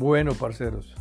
Bueno, 0.00 0.32
parceros, 0.34 0.94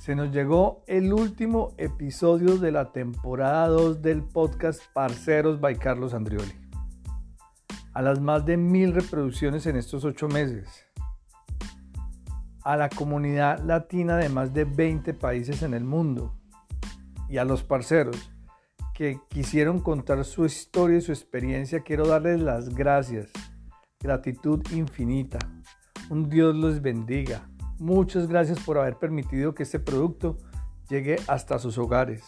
se 0.00 0.14
nos 0.14 0.32
llegó 0.32 0.82
el 0.86 1.12
último 1.12 1.74
episodio 1.76 2.56
de 2.56 2.72
la 2.72 2.90
temporada 2.90 3.68
2 3.68 4.00
del 4.00 4.22
podcast 4.22 4.80
Parceros 4.94 5.60
by 5.60 5.76
Carlos 5.76 6.14
Andrioli. 6.14 6.54
A 7.92 8.00
las 8.00 8.22
más 8.22 8.46
de 8.46 8.56
mil 8.56 8.94
reproducciones 8.94 9.66
en 9.66 9.76
estos 9.76 10.06
ocho 10.06 10.26
meses. 10.26 10.86
A 12.62 12.78
la 12.78 12.88
comunidad 12.88 13.62
latina 13.62 14.16
de 14.16 14.30
más 14.30 14.54
de 14.54 14.64
20 14.64 15.12
países 15.12 15.62
en 15.62 15.74
el 15.74 15.84
mundo. 15.84 16.34
Y 17.28 17.36
a 17.36 17.44
los 17.44 17.62
parceros 17.62 18.32
que 18.94 19.20
quisieron 19.28 19.80
contar 19.80 20.24
su 20.24 20.46
historia 20.46 20.96
y 20.96 21.02
su 21.02 21.12
experiencia, 21.12 21.80
quiero 21.80 22.06
darles 22.06 22.40
las 22.40 22.70
gracias. 22.70 23.30
Gratitud 24.00 24.62
infinita. 24.72 25.38
Un 26.08 26.30
Dios 26.30 26.56
los 26.56 26.80
bendiga 26.80 27.50
Muchas 27.78 28.28
gracias 28.28 28.60
por 28.60 28.78
haber 28.78 28.96
permitido 28.96 29.54
que 29.54 29.64
este 29.64 29.80
producto 29.80 30.36
llegue 30.88 31.16
hasta 31.26 31.58
sus 31.58 31.76
hogares, 31.78 32.22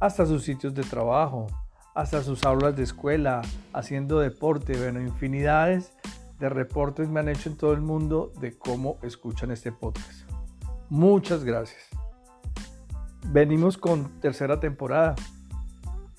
hasta 0.00 0.24
sus 0.26 0.44
sitios 0.44 0.74
de 0.74 0.82
trabajo, 0.82 1.46
hasta 1.94 2.22
sus 2.22 2.44
aulas 2.44 2.76
de 2.76 2.84
escuela, 2.84 3.42
haciendo 3.72 4.20
deporte. 4.20 4.76
Bueno, 4.78 5.00
infinidades 5.00 5.92
de 6.38 6.48
reportes 6.48 7.08
me 7.08 7.20
han 7.20 7.28
hecho 7.28 7.48
en 7.48 7.56
todo 7.56 7.72
el 7.72 7.80
mundo 7.80 8.32
de 8.40 8.56
cómo 8.56 8.98
escuchan 9.02 9.50
este 9.50 9.72
podcast. 9.72 10.30
Muchas 10.88 11.44
gracias. 11.44 11.82
Venimos 13.26 13.76
con 13.76 14.20
tercera 14.20 14.60
temporada. 14.60 15.16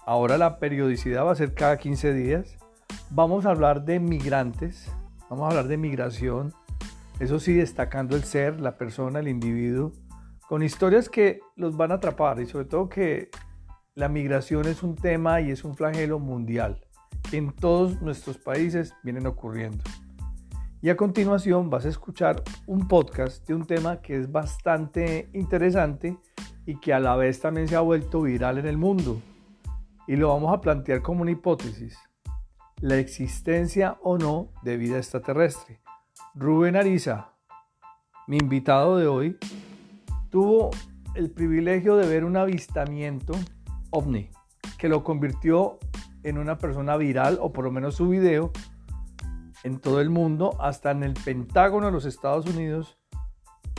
Ahora 0.05 0.37
la 0.37 0.59
periodicidad 0.59 1.25
va 1.25 1.31
a 1.31 1.35
ser 1.35 1.53
cada 1.53 1.77
15 1.77 2.13
días. 2.13 2.57
Vamos 3.09 3.45
a 3.45 3.51
hablar 3.51 3.85
de 3.85 3.99
migrantes, 3.99 4.91
vamos 5.29 5.45
a 5.45 5.47
hablar 5.47 5.67
de 5.67 5.77
migración, 5.77 6.53
eso 7.19 7.39
sí, 7.39 7.53
destacando 7.53 8.15
el 8.15 8.23
ser, 8.23 8.59
la 8.59 8.77
persona, 8.77 9.19
el 9.19 9.27
individuo, 9.27 9.91
con 10.47 10.63
historias 10.63 11.09
que 11.09 11.39
los 11.55 11.77
van 11.77 11.91
a 11.91 11.95
atrapar 11.95 12.39
y 12.39 12.45
sobre 12.45 12.65
todo 12.65 12.89
que 12.89 13.29
la 13.95 14.09
migración 14.09 14.67
es 14.67 14.83
un 14.83 14.95
tema 14.95 15.41
y 15.41 15.51
es 15.51 15.63
un 15.63 15.75
flagelo 15.75 16.19
mundial 16.19 16.81
en 17.31 17.51
todos 17.51 18.01
nuestros 18.01 18.37
países 18.37 18.93
vienen 19.03 19.27
ocurriendo. 19.27 19.83
Y 20.81 20.89
a 20.89 20.95
continuación 20.95 21.69
vas 21.69 21.85
a 21.85 21.89
escuchar 21.89 22.41
un 22.65 22.87
podcast 22.87 23.45
de 23.47 23.53
un 23.53 23.65
tema 23.65 24.01
que 24.01 24.15
es 24.15 24.31
bastante 24.31 25.29
interesante 25.33 26.17
y 26.65 26.79
que 26.79 26.93
a 26.93 26.99
la 26.99 27.15
vez 27.15 27.41
también 27.41 27.67
se 27.67 27.75
ha 27.75 27.81
vuelto 27.81 28.21
viral 28.21 28.57
en 28.57 28.67
el 28.67 28.77
mundo. 28.77 29.21
Y 30.07 30.15
lo 30.15 30.29
vamos 30.29 30.53
a 30.53 30.61
plantear 30.61 31.01
como 31.01 31.21
una 31.21 31.31
hipótesis. 31.31 31.97
La 32.81 32.97
existencia 32.97 33.97
o 34.01 34.17
no 34.17 34.51
de 34.63 34.77
vida 34.77 34.97
extraterrestre. 34.97 35.81
Rubén 36.39 36.77
Ariza, 36.77 37.33
mi 38.25 38.37
invitado 38.37 38.95
de 38.95 39.07
hoy, 39.07 39.37
tuvo 40.29 40.71
el 41.13 41.29
privilegio 41.31 41.97
de 41.97 42.07
ver 42.07 42.23
un 42.23 42.37
avistamiento 42.37 43.33
ovni 43.89 44.29
que 44.77 44.87
lo 44.87 45.03
convirtió 45.03 45.79
en 46.23 46.37
una 46.37 46.57
persona 46.57 46.95
viral, 46.95 47.39
o 47.41 47.51
por 47.51 47.65
lo 47.65 47.71
menos 47.71 47.95
su 47.95 48.07
video, 48.07 48.53
en 49.65 49.79
todo 49.79 49.99
el 49.99 50.09
mundo, 50.09 50.55
hasta 50.61 50.91
en 50.91 51.03
el 51.03 51.13
Pentágono 51.13 51.87
de 51.87 51.91
los 51.91 52.05
Estados 52.05 52.45
Unidos, 52.45 52.97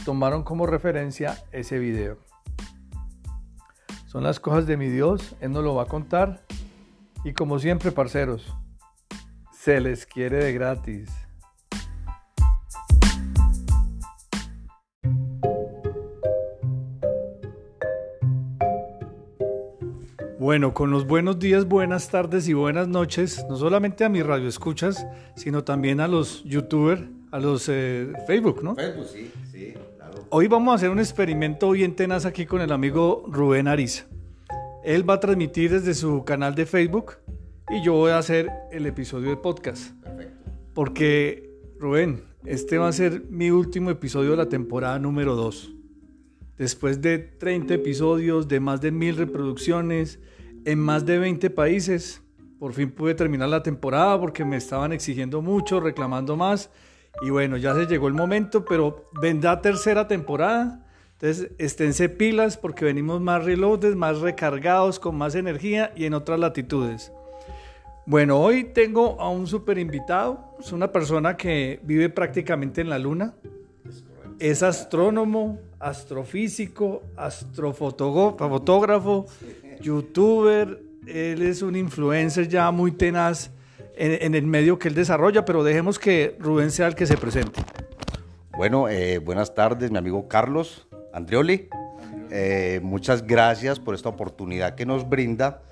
tomaron 0.05 0.42
como 0.42 0.66
referencia 0.66 1.42
ese 1.53 1.78
video. 1.78 2.19
Son 4.05 4.22
las 4.22 4.38
cosas 4.38 4.66
de 4.66 4.77
mi 4.77 4.91
Dios, 4.91 5.34
Él 5.41 5.53
nos 5.53 5.64
lo 5.64 5.77
va 5.77 5.84
a 5.84 5.86
contar. 5.86 6.44
Y 7.25 7.33
como 7.33 7.58
siempre, 7.58 7.91
parceros, 7.91 8.55
se 9.50 9.81
les 9.81 10.05
quiere 10.05 10.44
de 10.44 10.53
gratis. 10.53 11.30
Bueno, 20.50 20.75
con 20.75 20.91
los 20.91 21.06
buenos 21.06 21.38
días, 21.38 21.69
buenas 21.69 22.09
tardes 22.09 22.49
y 22.49 22.55
buenas 22.55 22.88
noches, 22.88 23.47
no 23.49 23.55
solamente 23.55 24.03
a 24.03 24.09
mis 24.09 24.27
radioescuchas, 24.27 25.06
sino 25.37 25.62
también 25.62 26.00
a 26.00 26.09
los 26.09 26.43
youtubers, 26.43 27.03
a 27.31 27.38
los 27.38 27.69
eh, 27.69 28.12
Facebook, 28.27 28.60
¿no? 28.65 28.75
Facebook, 28.75 29.06
sí, 29.06 29.31
sí, 29.53 29.75
claro. 29.97 30.27
Hoy 30.28 30.49
vamos 30.49 30.72
a 30.72 30.75
hacer 30.75 30.91
un 30.91 30.99
experimento 30.99 31.71
bien 31.71 31.94
tenaz 31.94 32.27
aquí 32.27 32.47
con 32.47 32.60
el 32.62 32.72
amigo 32.72 33.27
Rubén 33.28 33.69
Ariza. 33.69 34.06
Él 34.83 35.09
va 35.09 35.15
a 35.15 35.21
transmitir 35.21 35.71
desde 35.71 35.94
su 35.94 36.25
canal 36.25 36.56
de 36.56 36.66
Facebook 36.66 37.12
y 37.69 37.81
yo 37.84 37.93
voy 37.93 38.10
a 38.10 38.19
hacer 38.19 38.50
el 38.72 38.87
episodio 38.87 39.31
de 39.31 39.37
podcast. 39.37 39.93
Perfecto. 40.03 40.50
Porque, 40.75 41.60
Rubén, 41.78 42.25
este 42.44 42.77
va 42.77 42.89
a 42.89 42.93
ser 42.93 43.22
mi 43.31 43.53
último 43.53 43.91
episodio 43.91 44.33
de 44.33 44.39
la 44.39 44.49
temporada 44.49 44.99
número 44.99 45.37
2. 45.37 45.75
Después 46.59 47.00
de 47.00 47.21
30 47.21 47.72
episodios, 47.72 48.49
de 48.49 48.59
más 48.59 48.81
de 48.81 48.91
mil 48.91 49.16
reproducciones, 49.16 50.19
en 50.65 50.78
más 50.78 51.06
de 51.06 51.19
20 51.19 51.50
países, 51.50 52.22
por 52.59 52.72
fin 52.72 52.91
pude 52.91 53.15
terminar 53.15 53.48
la 53.48 53.62
temporada 53.62 54.19
porque 54.21 54.44
me 54.44 54.56
estaban 54.56 54.93
exigiendo 54.93 55.41
mucho, 55.41 55.81
reclamando 55.81 56.37
más. 56.37 56.71
Y 57.22 57.31
bueno, 57.31 57.56
ya 57.56 57.75
se 57.75 57.87
llegó 57.87 58.09
el 58.09 58.15
momento, 58.15 58.65
pero 58.65 59.10
vendrá 59.21 59.60
tercera 59.60 60.06
temporada. 60.06 60.87
Entonces, 61.12 61.50
esténse 61.59 62.09
pilas 62.09 62.56
porque 62.56 62.84
venimos 62.84 63.21
más 63.21 63.44
reloaded, 63.44 63.94
más 63.94 64.21
recargados, 64.21 64.98
con 64.98 65.16
más 65.16 65.34
energía 65.34 65.93
y 65.97 66.04
en 66.04 66.15
otras 66.15 66.38
latitudes. 66.38 67.12
Bueno, 68.06 68.41
hoy 68.41 68.65
tengo 68.65 69.21
a 69.21 69.28
un 69.28 69.47
super 69.47 69.78
invitado. 69.78 70.56
Es 70.59 70.72
una 70.72 70.91
persona 70.91 71.37
que 71.37 71.81
vive 71.82 72.09
prácticamente 72.09 72.81
en 72.81 72.88
la 72.88 72.98
luna. 72.98 73.34
Es 74.38 74.62
astrónomo, 74.62 75.59
astrofísico, 75.78 77.03
astrofotógrafo, 77.16 79.27
youtuber. 79.80 80.82
Él 81.06 81.42
es 81.42 81.62
un 81.62 81.76
influencer 81.76 82.48
ya 82.48 82.70
muy 82.70 82.92
tenaz 82.92 83.50
en, 83.96 84.34
el 84.34 84.46
medio 84.46 84.78
que 84.78 84.88
él 84.88 84.94
desarrolla, 84.94 85.44
pero 85.44 85.62
dejemos 85.62 85.98
que 85.98 86.36
Rubén 86.38 86.70
sea 86.70 86.86
el 86.86 86.94
que 86.94 87.06
se 87.06 87.16
presente. 87.16 87.60
Bueno, 88.56 88.88
eh, 88.88 89.18
buenas 89.18 89.54
tardes, 89.54 89.91
mi 89.91 89.98
amigo 89.98 90.26
Carlos 90.26 90.88
Andrioli. 91.12 91.68
Eh, 92.30 92.80
muchas 92.82 93.26
gracias 93.26 93.78
por 93.78 93.94
esta 93.94 94.08
oportunidad 94.08 94.74
que 94.74 94.86
nos 94.86 95.08
brinda. 95.08 95.62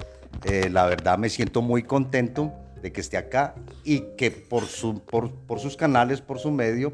Eh, 0.45 0.69
la 0.71 0.87
verdad 0.87 1.17
me 1.17 1.31
siento 1.31 1.63
muy 1.63 1.83
contento 1.83 2.53
de 2.83 2.93
que 2.93 3.01
esté 3.01 3.17
acá 3.17 3.55
y 3.83 4.01
que 4.17 4.31
por, 4.31 4.67
su, 4.67 5.01
por, 5.01 5.33
por 5.33 5.59
sus 5.59 5.77
canales, 5.77 6.21
por 6.21 6.39
su 6.39 6.51
medio, 6.51 6.93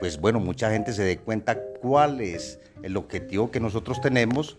pues 0.00 0.18
bueno, 0.18 0.40
mucha 0.40 0.72
gente 0.72 0.92
se 0.92 1.04
dé 1.04 1.18
cuenta 1.18 1.56
cuál 1.80 2.20
es 2.20 2.58
el 2.82 2.96
objetivo 2.96 3.50
que 3.50 3.60
nosotros 3.60 4.00
tenemos 4.00 4.56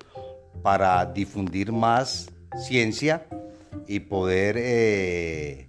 para 0.61 1.05
difundir 1.05 1.71
más 1.71 2.29
ciencia 2.57 3.25
y 3.87 3.99
poder 3.99 4.55
eh, 4.57 5.67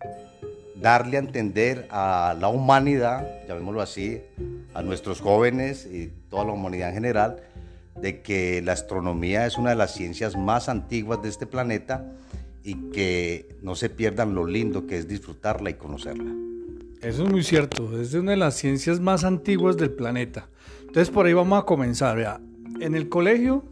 darle 0.76 1.16
a 1.16 1.20
entender 1.20 1.86
a 1.90 2.36
la 2.38 2.48
humanidad, 2.48 3.26
llamémoslo 3.48 3.80
así, 3.80 4.20
a 4.74 4.82
nuestros 4.82 5.20
jóvenes 5.20 5.86
y 5.86 6.12
toda 6.28 6.44
la 6.44 6.52
humanidad 6.52 6.90
en 6.90 6.94
general, 6.94 7.42
de 8.00 8.22
que 8.22 8.60
la 8.62 8.72
astronomía 8.72 9.46
es 9.46 9.56
una 9.56 9.70
de 9.70 9.76
las 9.76 9.94
ciencias 9.94 10.36
más 10.36 10.68
antiguas 10.68 11.22
de 11.22 11.28
este 11.28 11.46
planeta 11.46 12.12
y 12.62 12.90
que 12.90 13.56
no 13.62 13.76
se 13.76 13.88
pierdan 13.88 14.34
lo 14.34 14.46
lindo 14.46 14.86
que 14.86 14.98
es 14.98 15.06
disfrutarla 15.06 15.70
y 15.70 15.74
conocerla. 15.74 16.32
Eso 17.02 17.24
es 17.24 17.30
muy 17.30 17.42
cierto, 17.42 18.00
es 18.00 18.14
una 18.14 18.32
de 18.32 18.38
las 18.38 18.54
ciencias 18.54 18.98
más 18.98 19.24
antiguas 19.24 19.76
del 19.76 19.90
planeta. 19.90 20.48
Entonces 20.80 21.10
por 21.10 21.26
ahí 21.26 21.34
vamos 21.34 21.62
a 21.62 21.66
comenzar. 21.66 22.40
En 22.80 22.94
el 22.94 23.08
colegio 23.08 23.64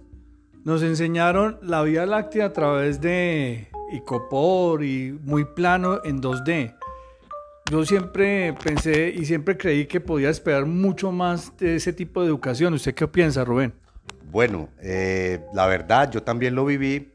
nos 0.65 0.83
enseñaron 0.83 1.59
la 1.63 1.83
Vía 1.83 2.07
Láctea 2.07 2.47
a 2.47 2.53
través 2.53 3.01
de 3.01 3.69
Icopor 3.93 4.85
y 4.85 5.13
muy 5.23 5.45
plano 5.45 6.01
en 6.05 6.21
2D. 6.21 6.77
Yo 7.71 7.85
siempre 7.85 8.55
pensé 8.63 9.11
y 9.17 9.25
siempre 9.25 9.57
creí 9.57 9.87
que 9.87 10.01
podía 10.01 10.31
esperar 10.31 10.67
mucho 10.67 11.11
más 11.13 11.57
de 11.57 11.77
ese 11.77 11.93
tipo 11.93 12.21
de 12.21 12.29
educación. 12.29 12.75
¿Usted 12.75 12.95
qué 12.95 13.09
piensa, 13.09 13.45
Rubén? 13.45 13.73
Bueno, 14.31 14.69
eh, 14.81 15.41
la 15.53 15.67
verdad, 15.67 16.11
yo 16.11 16.23
también 16.23 16.55
lo 16.55 16.65
viví 16.65 17.13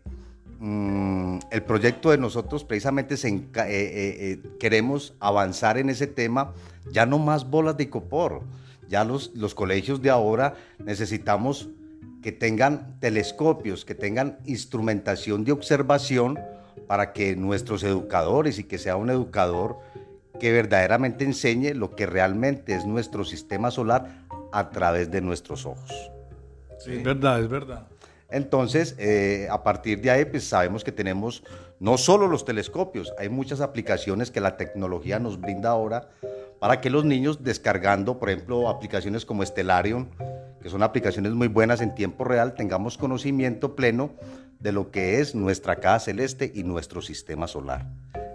Mm, 0.59 1.38
el 1.51 1.61
proyecto 1.61 2.09
de 2.09 2.17
nosotros 2.17 2.63
precisamente 2.63 3.13
eh, 3.13 3.50
eh, 3.67 4.41
queremos 4.59 5.13
avanzar 5.19 5.77
en 5.77 5.91
ese 5.91 6.07
tema, 6.07 6.53
ya 6.91 7.05
no 7.05 7.19
más 7.19 7.47
bolas 7.47 7.77
de 7.77 7.83
icopor, 7.83 8.41
ya 8.89 9.03
los, 9.03 9.31
los 9.35 9.53
colegios 9.53 10.01
de 10.01 10.09
ahora 10.09 10.55
necesitamos 10.79 11.69
que 12.21 12.31
tengan 12.31 12.99
telescopios, 12.99 13.85
que 13.85 13.95
tengan 13.95 14.39
instrumentación 14.45 15.43
de 15.43 15.51
observación 15.51 16.39
para 16.87 17.13
que 17.13 17.35
nuestros 17.35 17.83
educadores 17.83 18.59
y 18.59 18.63
que 18.63 18.77
sea 18.77 18.95
un 18.95 19.09
educador 19.09 19.77
que 20.39 20.51
verdaderamente 20.51 21.25
enseñe 21.25 21.73
lo 21.73 21.95
que 21.95 22.05
realmente 22.05 22.75
es 22.75 22.85
nuestro 22.85 23.25
sistema 23.25 23.71
solar 23.71 24.25
a 24.51 24.69
través 24.69 25.11
de 25.11 25.21
nuestros 25.21 25.65
ojos. 25.65 26.11
Sí, 26.79 26.93
es 26.93 27.03
verdad, 27.03 27.41
es 27.41 27.49
verdad. 27.49 27.87
Entonces, 28.29 28.95
eh, 28.99 29.47
a 29.49 29.63
partir 29.63 30.01
de 30.01 30.11
ahí, 30.11 30.25
pues 30.25 30.43
sabemos 30.43 30.83
que 30.83 30.91
tenemos 30.91 31.43
no 31.79 31.97
solo 31.97 32.27
los 32.27 32.43
telescopios, 32.43 33.13
hay 33.17 33.29
muchas 33.29 33.61
aplicaciones 33.61 34.31
que 34.31 34.41
la 34.41 34.57
tecnología 34.57 35.19
nos 35.19 35.39
brinda 35.39 35.69
ahora 35.69 36.09
para 36.59 36.81
que 36.81 36.89
los 36.89 37.06
niños 37.06 37.44
descargando, 37.44 38.19
por 38.19 38.30
ejemplo, 38.30 38.69
aplicaciones 38.69 39.25
como 39.25 39.45
Stellarium, 39.45 40.07
que 40.62 40.69
son 40.69 40.83
aplicaciones 40.83 41.33
muy 41.33 41.48
buenas 41.48 41.81
en 41.81 41.94
tiempo 41.94 42.24
real, 42.24 42.56
tengamos 42.56 42.98
conocimiento 42.98 43.75
pleno 43.75 44.12
de 44.59 44.71
lo 44.71 44.92
que 44.92 45.19
es 45.19 45.36
nuestra 45.36 45.77
casa 45.77 46.06
celeste 46.06 46.51
y 46.54 46.63
nuestro 46.63 47.01
sistema 47.01 47.48
solar. 47.48 47.86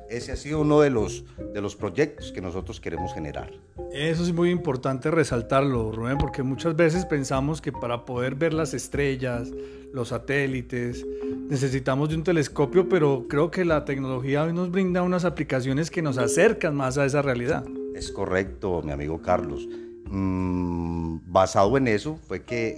Ese 0.08 0.32
ha 0.32 0.36
sido 0.36 0.60
uno 0.60 0.80
de 0.80 0.90
los, 0.90 1.24
de 1.54 1.60
los 1.62 1.74
proyectos 1.74 2.32
que 2.32 2.42
nosotros 2.42 2.80
queremos 2.80 3.14
generar. 3.14 3.50
Eso 3.92 4.22
es 4.22 4.32
muy 4.32 4.50
importante 4.50 5.10
resaltarlo, 5.10 5.90
Rubén, 5.90 6.18
porque 6.18 6.42
muchas 6.42 6.76
veces 6.76 7.06
pensamos 7.06 7.62
que 7.62 7.72
para 7.72 8.04
poder 8.04 8.34
ver 8.34 8.52
las 8.52 8.74
estrellas, 8.74 9.50
los 9.92 10.08
satélites, 10.08 11.06
necesitamos 11.48 12.10
de 12.10 12.16
un 12.16 12.24
telescopio, 12.24 12.90
pero 12.90 13.26
creo 13.26 13.50
que 13.50 13.64
la 13.64 13.86
tecnología 13.86 14.42
hoy 14.44 14.52
nos 14.52 14.70
brinda 14.70 15.02
unas 15.02 15.24
aplicaciones 15.24 15.90
que 15.90 16.02
nos 16.02 16.18
acercan 16.18 16.76
más 16.76 16.98
a 16.98 17.06
esa 17.06 17.22
realidad. 17.22 17.64
Es 17.94 18.10
correcto, 18.10 18.82
mi 18.82 18.92
amigo 18.92 19.20
Carlos. 19.20 19.68
Mm, 20.06 21.18
basado 21.26 21.76
en 21.76 21.88
eso 21.88 22.18
fue 22.26 22.42
que 22.42 22.74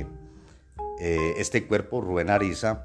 eh, 0.00 0.06
eh, 1.00 1.34
este 1.38 1.66
cuerpo, 1.66 2.00
Rubén 2.00 2.30
Ariza, 2.30 2.84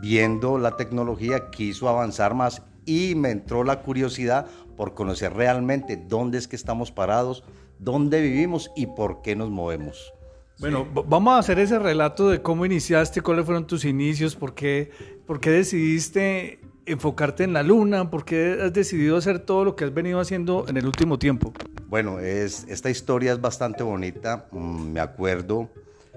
viendo 0.00 0.58
la 0.58 0.76
tecnología, 0.76 1.50
quiso 1.50 1.88
avanzar 1.88 2.34
más 2.34 2.62
y 2.86 3.14
me 3.14 3.30
entró 3.30 3.64
la 3.64 3.82
curiosidad 3.82 4.46
por 4.76 4.94
conocer 4.94 5.34
realmente 5.34 5.96
dónde 5.96 6.38
es 6.38 6.48
que 6.48 6.56
estamos 6.56 6.92
parados, 6.92 7.44
dónde 7.78 8.20
vivimos 8.20 8.70
y 8.76 8.86
por 8.86 9.22
qué 9.22 9.36
nos 9.36 9.50
movemos. 9.50 10.12
Bueno, 10.58 10.86
vamos 11.06 11.32
a 11.32 11.38
hacer 11.38 11.58
ese 11.58 11.78
relato 11.78 12.28
de 12.28 12.42
cómo 12.42 12.66
iniciaste, 12.66 13.22
cuáles 13.22 13.46
fueron 13.46 13.66
tus 13.66 13.86
inicios, 13.86 14.36
por 14.36 14.54
qué, 14.54 14.90
por 15.26 15.40
qué 15.40 15.50
decidiste 15.50 16.59
enfocarte 16.86 17.44
en 17.44 17.52
la 17.52 17.62
luna, 17.62 18.10
por 18.10 18.24
qué 18.24 18.58
has 18.62 18.72
decidido 18.72 19.16
hacer 19.16 19.40
todo 19.40 19.64
lo 19.64 19.76
que 19.76 19.84
has 19.84 19.94
venido 19.94 20.20
haciendo 20.20 20.66
en 20.68 20.76
el 20.76 20.86
último 20.86 21.18
tiempo. 21.18 21.52
Bueno, 21.88 22.20
es, 22.20 22.66
esta 22.68 22.90
historia 22.90 23.32
es 23.32 23.40
bastante 23.40 23.82
bonita. 23.82 24.46
Mm, 24.50 24.92
me 24.92 25.00
acuerdo 25.00 25.68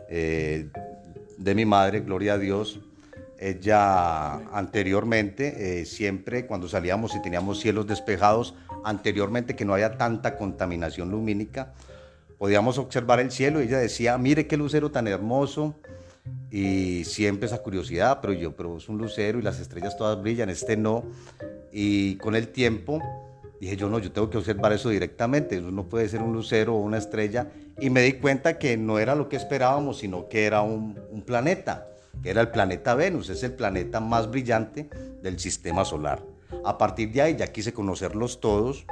eh, 0.09 0.67
de 1.37 1.55
mi 1.55 1.65
madre, 1.65 2.01
gloria 2.01 2.33
a 2.33 2.37
Dios. 2.37 2.79
Ella 3.39 4.35
anteriormente, 4.55 5.81
eh, 5.81 5.85
siempre 5.85 6.45
cuando 6.45 6.69
salíamos 6.69 7.15
y 7.15 7.21
teníamos 7.21 7.59
cielos 7.59 7.87
despejados, 7.87 8.55
anteriormente 8.85 9.55
que 9.55 9.65
no 9.65 9.73
había 9.73 9.97
tanta 9.97 10.37
contaminación 10.37 11.11
lumínica, 11.11 11.73
podíamos 12.37 12.77
observar 12.77 13.19
el 13.19 13.31
cielo 13.31 13.61
y 13.61 13.65
ella 13.65 13.79
decía, 13.79 14.17
mire 14.17 14.47
qué 14.47 14.57
lucero 14.57 14.91
tan 14.91 15.07
hermoso. 15.07 15.75
Y 16.51 17.03
siempre 17.05 17.47
esa 17.47 17.63
curiosidad, 17.63 18.19
pero 18.21 18.33
yo, 18.33 18.55
pero 18.55 18.77
es 18.77 18.87
un 18.87 18.97
lucero 18.97 19.39
y 19.39 19.41
las 19.41 19.59
estrellas 19.59 19.97
todas 19.97 20.21
brillan, 20.21 20.49
este 20.49 20.77
no. 20.77 21.03
Y 21.71 22.15
con 22.17 22.35
el 22.35 22.49
tiempo 22.49 23.01
dije 23.63 23.77
yo, 23.77 23.89
no, 23.89 23.97
yo 23.99 24.11
tengo 24.11 24.29
que 24.29 24.37
observar 24.37 24.73
eso 24.73 24.89
directamente, 24.89 25.55
eso 25.55 25.71
no 25.71 25.85
puede 25.85 26.09
ser 26.09 26.21
un 26.21 26.33
lucero 26.33 26.75
o 26.75 26.81
una 26.81 26.97
estrella. 26.97 27.49
Y 27.79 27.89
me 27.89 28.01
di 28.01 28.13
cuenta 28.13 28.59
que 28.59 28.75
no 28.75 28.99
era 28.99 29.15
lo 29.15 29.29
que 29.29 29.37
esperábamos, 29.37 29.99
sino 29.99 30.27
que 30.27 30.45
era 30.45 30.61
un, 30.61 30.95
planeta 31.25 31.87
que 32.21 32.29
era 32.29 32.41
el 32.41 32.49
planeta 32.49 32.93
Venus, 32.93 33.29
es 33.29 33.41
el 33.43 33.53
planeta 33.53 33.99
más 33.99 34.29
brillante 34.29 34.89
del 35.21 35.39
sistema 35.39 35.83
solar. 35.83 36.21
A 36.63 36.77
partir 36.77 37.11
de 37.11 37.21
ahí 37.21 37.35
ya 37.35 37.47
quise 37.47 37.73
conocerlos 37.73 38.39
todos, 38.39 38.85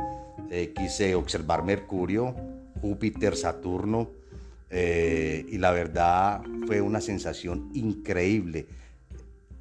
eh, 0.49 0.73
quise 0.75 1.15
observar 1.15 1.63
Mercurio, 1.63 2.35
Júpiter, 2.81 3.35
Saturno, 3.35 4.09
eh, 4.71 5.45
y 5.49 5.57
la 5.57 5.71
verdad 5.71 6.41
fue 6.65 6.81
una 6.81 7.01
sensación 7.01 7.69
increíble 7.73 8.67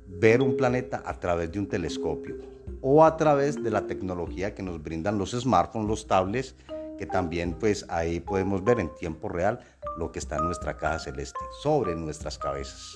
ver 0.06 0.40
un 0.40 0.56
planeta 0.56 1.02
a 1.04 1.18
través 1.18 1.50
de 1.52 1.58
un 1.58 1.66
telescopio 1.66 2.36
o 2.80 3.04
a 3.04 3.16
través 3.16 3.62
de 3.62 3.70
la 3.70 3.86
tecnología 3.86 4.54
que 4.54 4.62
nos 4.62 4.82
brindan 4.82 5.18
los 5.18 5.32
smartphones, 5.32 5.88
los 5.88 6.06
tablets, 6.06 6.54
que 6.98 7.06
también 7.06 7.54
pues 7.54 7.84
ahí 7.88 8.20
podemos 8.20 8.62
ver 8.62 8.80
en 8.80 8.94
tiempo 8.94 9.28
real 9.28 9.60
lo 9.98 10.12
que 10.12 10.18
está 10.18 10.36
en 10.36 10.44
nuestra 10.44 10.76
caja 10.76 10.98
celeste, 10.98 11.40
sobre 11.62 11.94
nuestras 11.94 12.38
cabezas. 12.38 12.94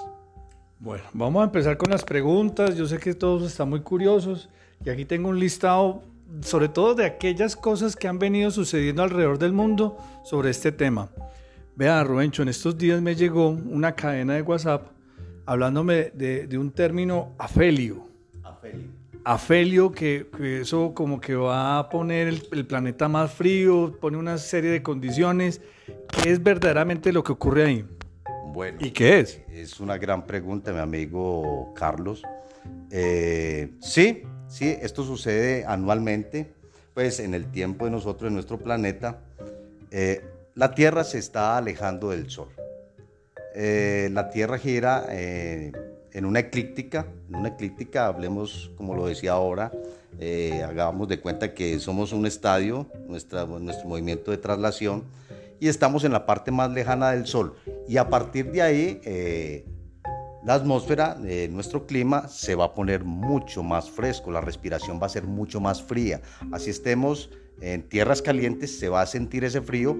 Bueno, 0.78 1.04
vamos 1.12 1.40
a 1.40 1.44
empezar 1.44 1.76
con 1.76 1.90
las 1.90 2.04
preguntas. 2.04 2.76
Yo 2.76 2.86
sé 2.86 2.98
que 2.98 3.14
todos 3.14 3.42
están 3.42 3.70
muy 3.70 3.80
curiosos 3.80 4.48
y 4.84 4.90
aquí 4.90 5.04
tengo 5.04 5.28
un 5.28 5.38
listado 5.38 6.02
sobre 6.42 6.68
todo 6.68 6.94
de 6.94 7.04
aquellas 7.04 7.56
cosas 7.56 7.96
que 7.96 8.08
han 8.08 8.18
venido 8.18 8.50
sucediendo 8.50 9.02
alrededor 9.02 9.38
del 9.38 9.52
mundo 9.52 9.96
sobre 10.24 10.50
este 10.50 10.72
tema. 10.72 11.10
Vea, 11.76 12.04
Rubencho, 12.04 12.42
en 12.42 12.48
estos 12.48 12.78
días 12.78 13.02
me 13.02 13.16
llegó 13.16 13.48
una 13.48 13.96
cadena 13.96 14.34
de 14.34 14.42
WhatsApp 14.42 14.86
hablándome 15.44 16.12
de, 16.14 16.56
un 16.56 16.70
término 16.70 17.34
afelio. 17.36 18.06
Afelio. 18.44 18.88
Afelio, 19.24 19.90
que, 19.90 20.26
eso 20.60 20.94
como 20.94 21.20
que 21.20 21.34
va 21.34 21.78
a 21.78 21.88
poner 21.88 22.28
el, 22.28 22.42
el, 22.52 22.64
planeta 22.64 23.08
más 23.08 23.32
frío, 23.32 23.98
pone 24.00 24.16
una 24.16 24.38
serie 24.38 24.70
de 24.70 24.82
condiciones. 24.82 25.60
¿Qué 26.22 26.30
es 26.30 26.40
verdaderamente 26.40 27.12
lo 27.12 27.24
que 27.24 27.32
ocurre 27.32 27.64
ahí? 27.64 27.84
Bueno. 28.52 28.78
¿Y 28.80 28.92
qué 28.92 29.18
es? 29.20 29.40
Es 29.50 29.80
una 29.80 29.98
gran 29.98 30.26
pregunta, 30.26 30.72
mi 30.72 30.78
amigo 30.78 31.72
Carlos. 31.74 32.22
Eh, 32.90 33.72
sí, 33.80 34.22
sí, 34.46 34.76
esto 34.80 35.02
sucede 35.02 35.64
anualmente, 35.66 36.52
pues 36.94 37.18
en 37.18 37.34
el 37.34 37.50
tiempo 37.50 37.86
de 37.86 37.90
nosotros, 37.90 38.28
en 38.28 38.34
nuestro 38.34 38.58
planeta, 38.58 39.24
eh, 39.90 40.22
la 40.54 40.74
Tierra 40.74 41.04
se 41.04 41.18
está 41.18 41.56
alejando 41.56 42.10
del 42.10 42.30
Sol. 42.30 42.48
Eh, 43.54 44.08
la 44.12 44.30
Tierra 44.30 44.58
gira 44.58 45.06
en 45.10 46.24
una 46.24 46.40
eclíptica, 46.40 47.06
en 47.28 47.36
una 47.36 47.48
eclíptica, 47.48 48.06
hablemos 48.06 48.70
como 48.76 48.94
lo 48.94 49.06
decía 49.06 49.32
ahora, 49.32 49.72
hagamos 50.64 51.08
de 51.08 51.20
cuenta 51.20 51.54
que 51.54 51.78
somos 51.80 52.12
un 52.12 52.26
estadio, 52.26 52.86
nuestro 53.08 53.46
movimiento 53.84 54.30
de 54.30 54.38
traslación, 54.38 55.04
y 55.60 55.68
estamos 55.68 56.04
en 56.04 56.12
la 56.12 56.26
parte 56.26 56.50
más 56.50 56.70
lejana 56.70 57.12
del 57.12 57.26
Sol. 57.26 57.56
Y 57.88 57.96
a 57.96 58.08
partir 58.08 58.50
de 58.52 58.62
ahí, 58.62 59.00
eh, 59.04 59.64
la 60.44 60.54
atmósfera, 60.54 61.16
nuestro 61.50 61.86
clima, 61.86 62.28
se 62.28 62.54
va 62.54 62.66
a 62.66 62.74
poner 62.74 63.02
mucho 63.02 63.62
más 63.62 63.90
fresco, 63.90 64.30
la 64.30 64.40
respiración 64.40 65.00
va 65.00 65.06
a 65.06 65.10
ser 65.10 65.24
mucho 65.24 65.60
más 65.60 65.82
fría. 65.82 66.20
Así 66.52 66.70
estemos 66.70 67.30
en 67.60 67.82
tierras 67.88 68.20
calientes, 68.20 68.78
se 68.78 68.88
va 68.88 69.00
a 69.00 69.06
sentir 69.06 69.44
ese 69.44 69.62
frío 69.62 69.96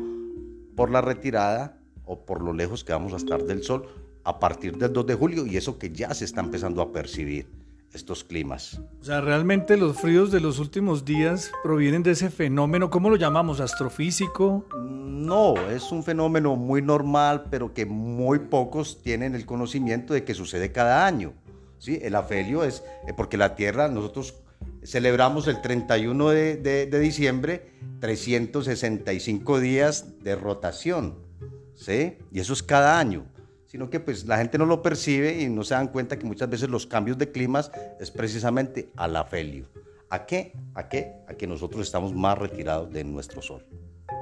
por 0.76 0.90
la 0.90 1.00
retirada 1.00 1.78
o 2.04 2.24
por 2.24 2.42
lo 2.42 2.52
lejos 2.52 2.84
que 2.84 2.92
vamos 2.92 3.12
a 3.12 3.16
estar 3.16 3.42
del 3.42 3.62
Sol 3.62 3.86
a 4.24 4.38
partir 4.38 4.76
del 4.76 4.92
2 4.92 5.06
de 5.06 5.14
julio 5.14 5.46
y 5.46 5.56
eso 5.56 5.78
que 5.78 5.90
ya 5.90 6.12
se 6.14 6.24
está 6.24 6.40
empezando 6.40 6.82
a 6.82 6.92
percibir 6.92 7.46
estos 7.92 8.24
climas. 8.24 8.80
O 9.00 9.04
sea, 9.04 9.20
realmente 9.20 9.76
los 9.76 10.00
fríos 10.00 10.32
de 10.32 10.40
los 10.40 10.58
últimos 10.58 11.04
días 11.04 11.52
provienen 11.62 12.02
de 12.02 12.10
ese 12.12 12.30
fenómeno, 12.30 12.90
¿cómo 12.90 13.08
lo 13.08 13.16
llamamos? 13.16 13.60
¿Astrofísico? 13.60 14.66
No, 14.76 15.54
es 15.70 15.92
un 15.92 16.02
fenómeno 16.02 16.56
muy 16.56 16.82
normal, 16.82 17.44
pero 17.50 17.72
que 17.72 17.86
muy 17.86 18.40
pocos 18.40 19.00
tienen 19.02 19.34
el 19.34 19.46
conocimiento 19.46 20.12
de 20.12 20.24
que 20.24 20.34
sucede 20.34 20.72
cada 20.72 21.06
año. 21.06 21.34
¿sí? 21.78 21.98
El 22.02 22.16
afelio 22.16 22.64
es 22.64 22.82
eh, 23.06 23.12
porque 23.16 23.36
la 23.36 23.54
Tierra, 23.54 23.88
nosotros 23.88 24.34
celebramos 24.84 25.48
el 25.48 25.60
31 25.60 26.30
de, 26.30 26.56
de, 26.56 27.00
diciembre 27.00 27.72
365 28.00 29.60
días 29.60 30.22
de 30.22 30.36
rotación. 30.36 31.18
¿sí? 31.74 32.18
Y 32.30 32.40
eso 32.40 32.52
es 32.52 32.62
cada 32.62 32.98
año 32.98 33.26
sino 33.74 33.90
que 33.90 33.98
pues 33.98 34.24
la 34.26 34.38
gente 34.38 34.56
no 34.56 34.66
lo 34.66 34.82
percibe 34.82 35.42
y 35.42 35.48
no 35.48 35.64
se 35.64 35.74
dan 35.74 35.88
cuenta 35.88 36.16
que 36.16 36.24
muchas 36.24 36.48
veces 36.48 36.68
los 36.68 36.86
cambios 36.86 37.18
de 37.18 37.32
climas 37.32 37.72
es 37.98 38.12
precisamente 38.12 38.88
al 38.94 39.16
afelio. 39.16 39.66
¿A 40.10 40.26
qué? 40.26 40.52
¿A 40.74 40.88
qué? 40.88 41.14
A 41.26 41.34
que 41.34 41.48
nosotros 41.48 41.84
estamos 41.84 42.14
más 42.14 42.38
retirados 42.38 42.92
de 42.92 43.02
nuestro 43.02 43.42
sol. 43.42 43.66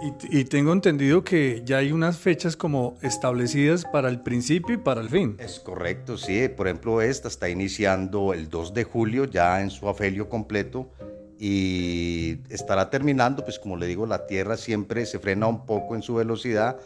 Y, 0.01 0.45
tengo 0.45 0.73
entendido 0.73 1.23
que 1.23 1.63
ya 1.65 1.79
hay 1.79 1.93
unas 1.93 2.19
fechas 2.19 2.57
como 2.57 2.97
establecidas 3.03 3.85
para 3.85 4.09
el 4.09 4.21
principio 4.21 4.75
y 4.75 4.79
para 4.79 5.01
el 5.01 5.09
fin. 5.09 5.37
Es 5.39 5.61
correcto, 5.61 6.17
sí. 6.17 6.49
Por 6.49 6.67
ejemplo, 6.67 7.01
esta 7.01 7.29
está 7.29 7.49
iniciando 7.49 8.33
el 8.33 8.49
2 8.49 8.75
de 8.75 8.85
julio 8.85 9.25
ya 9.27 9.61
en 9.61 9.71
su 9.71 9.89
afelio 9.89 10.29
completo 10.29 10.91
y 11.39 12.39
estará 12.51 12.91
terminando, 12.91 13.45
pues 13.45 13.59
como 13.59 13.77
le 13.77 13.87
digo, 13.87 14.07
la 14.07 14.27
Tierra 14.27 14.57
siempre 14.57 15.07
se 15.07 15.19
frena 15.19 15.47
un 15.49 15.67
poco 15.67 15.97
en 15.97 16.03
su 16.03 16.15
velocidad, 16.15 16.79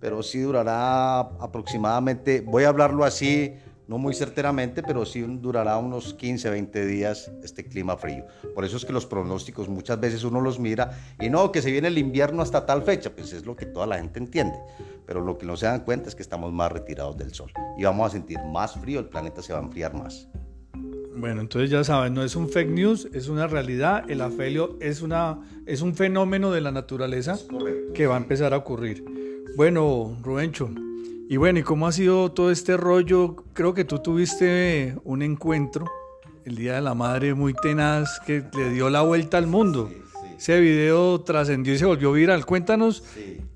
pero 0.00 0.22
sí 0.22 0.40
durará 0.40 1.18
aproximadamente, 1.18 2.40
voy 2.40 2.64
a 2.64 2.68
hablarlo 2.68 3.04
así, 3.04 3.54
no 3.86 3.98
muy 3.98 4.14
certeramente, 4.14 4.82
pero 4.82 5.04
sí 5.04 5.22
durará 5.22 5.76
unos 5.78 6.14
15, 6.14 6.50
20 6.50 6.86
días 6.86 7.30
este 7.42 7.64
clima 7.64 7.96
frío. 7.96 8.26
Por 8.54 8.64
eso 8.64 8.76
es 8.76 8.84
que 8.84 8.92
los 8.92 9.06
pronósticos 9.06 9.68
muchas 9.68 10.00
veces 10.00 10.24
uno 10.24 10.40
los 10.40 10.58
mira 10.58 10.98
y 11.20 11.30
no, 11.30 11.52
que 11.52 11.62
se 11.62 11.70
viene 11.70 11.88
el 11.88 11.98
invierno 11.98 12.42
hasta 12.42 12.66
tal 12.66 12.82
fecha, 12.82 13.10
pues 13.10 13.32
es 13.32 13.44
lo 13.44 13.56
que 13.56 13.66
toda 13.66 13.86
la 13.86 13.98
gente 13.98 14.18
entiende. 14.18 14.58
Pero 15.06 15.20
lo 15.20 15.36
que 15.36 15.46
no 15.46 15.56
se 15.56 15.66
dan 15.66 15.80
cuenta 15.80 16.08
es 16.08 16.14
que 16.14 16.22
estamos 16.22 16.52
más 16.52 16.72
retirados 16.72 17.16
del 17.16 17.34
Sol 17.34 17.52
y 17.76 17.84
vamos 17.84 18.06
a 18.06 18.10
sentir 18.10 18.38
más 18.42 18.74
frío, 18.74 19.00
el 19.00 19.06
planeta 19.06 19.42
se 19.42 19.52
va 19.52 19.58
a 19.58 19.62
enfriar 19.62 19.94
más. 19.94 20.28
Bueno, 21.16 21.42
entonces 21.42 21.70
ya 21.70 21.84
saben, 21.84 22.12
no 22.12 22.24
es 22.24 22.34
un 22.34 22.48
fake 22.48 22.70
news, 22.70 23.08
es 23.12 23.28
una 23.28 23.46
realidad. 23.46 24.10
El 24.10 24.20
afelio 24.20 24.76
es, 24.80 25.00
una, 25.00 25.38
es 25.64 25.80
un 25.80 25.94
fenómeno 25.94 26.50
de 26.50 26.60
la 26.60 26.72
naturaleza 26.72 27.38
que 27.94 28.08
va 28.08 28.14
a 28.14 28.18
empezar 28.18 28.52
a 28.52 28.56
ocurrir. 28.56 29.04
Bueno, 29.56 30.18
Rubencho, 30.22 30.70
y 31.28 31.36
bueno, 31.36 31.58
¿y 31.58 31.62
cómo 31.62 31.86
ha 31.86 31.92
sido 31.92 32.32
todo 32.32 32.50
este 32.50 32.76
rollo? 32.76 33.36
Creo 33.54 33.74
que 33.74 33.84
tú 33.84 33.98
tuviste 33.98 34.96
un 35.04 35.22
encuentro 35.22 35.86
el 36.44 36.56
Día 36.56 36.74
de 36.74 36.82
la 36.82 36.94
Madre 36.94 37.34
muy 37.34 37.54
tenaz 37.54 38.20
que 38.26 38.44
le 38.54 38.70
dio 38.70 38.90
la 38.90 39.02
vuelta 39.02 39.38
al 39.38 39.46
mundo. 39.46 39.90
ese 40.36 40.60
video 40.60 41.20
trascendió 41.22 41.72
y 41.72 41.78
se 41.78 41.86
volvió 41.86 42.12
viral. 42.12 42.44
Cuéntanos 42.44 43.04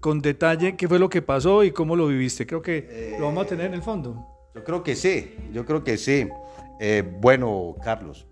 con 0.00 0.20
detalle 0.20 0.76
qué 0.76 0.88
fue 0.88 0.98
lo 0.98 1.08
que 1.10 1.20
pasó 1.20 1.64
y 1.64 1.70
cómo 1.72 1.96
lo 1.96 2.06
viviste. 2.06 2.46
Creo 2.46 2.62
que 2.62 3.16
lo 3.18 3.26
vamos 3.26 3.44
a 3.44 3.48
tener 3.48 3.66
en 3.66 3.74
el 3.74 3.82
fondo. 3.82 4.26
Yo 4.54 4.64
creo 4.64 4.82
que 4.82 4.96
sí, 4.96 5.34
yo 5.52 5.66
creo 5.66 5.84
que 5.84 5.98
sí. 5.98 6.26
Eh, 6.80 7.04
bueno, 7.20 7.76
Carlos, 7.84 8.26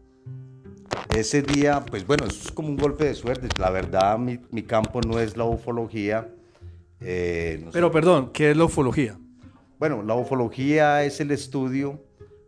ese 1.14 1.42
día, 1.42 1.84
pues 1.84 2.06
bueno, 2.06 2.24
es 2.26 2.50
como 2.52 2.68
un 2.68 2.76
golpe 2.76 3.04
de 3.04 3.14
suerte. 3.14 3.48
La 3.58 3.70
verdad, 3.70 4.18
mi, 4.18 4.62
campo 4.62 5.00
no 5.02 5.20
es 5.20 5.36
la 5.36 5.44
ufología. 5.44 6.28
Eh, 7.00 7.64
Pero 7.72 7.90
perdón, 7.90 8.30
¿qué 8.32 8.52
es 8.52 8.56
la 8.56 8.64
ufología? 8.64 9.18
Bueno, 9.78 10.02
la 10.02 10.14
ufología 10.14 11.04
es 11.04 11.20
el 11.20 11.30
estudio 11.30 12.02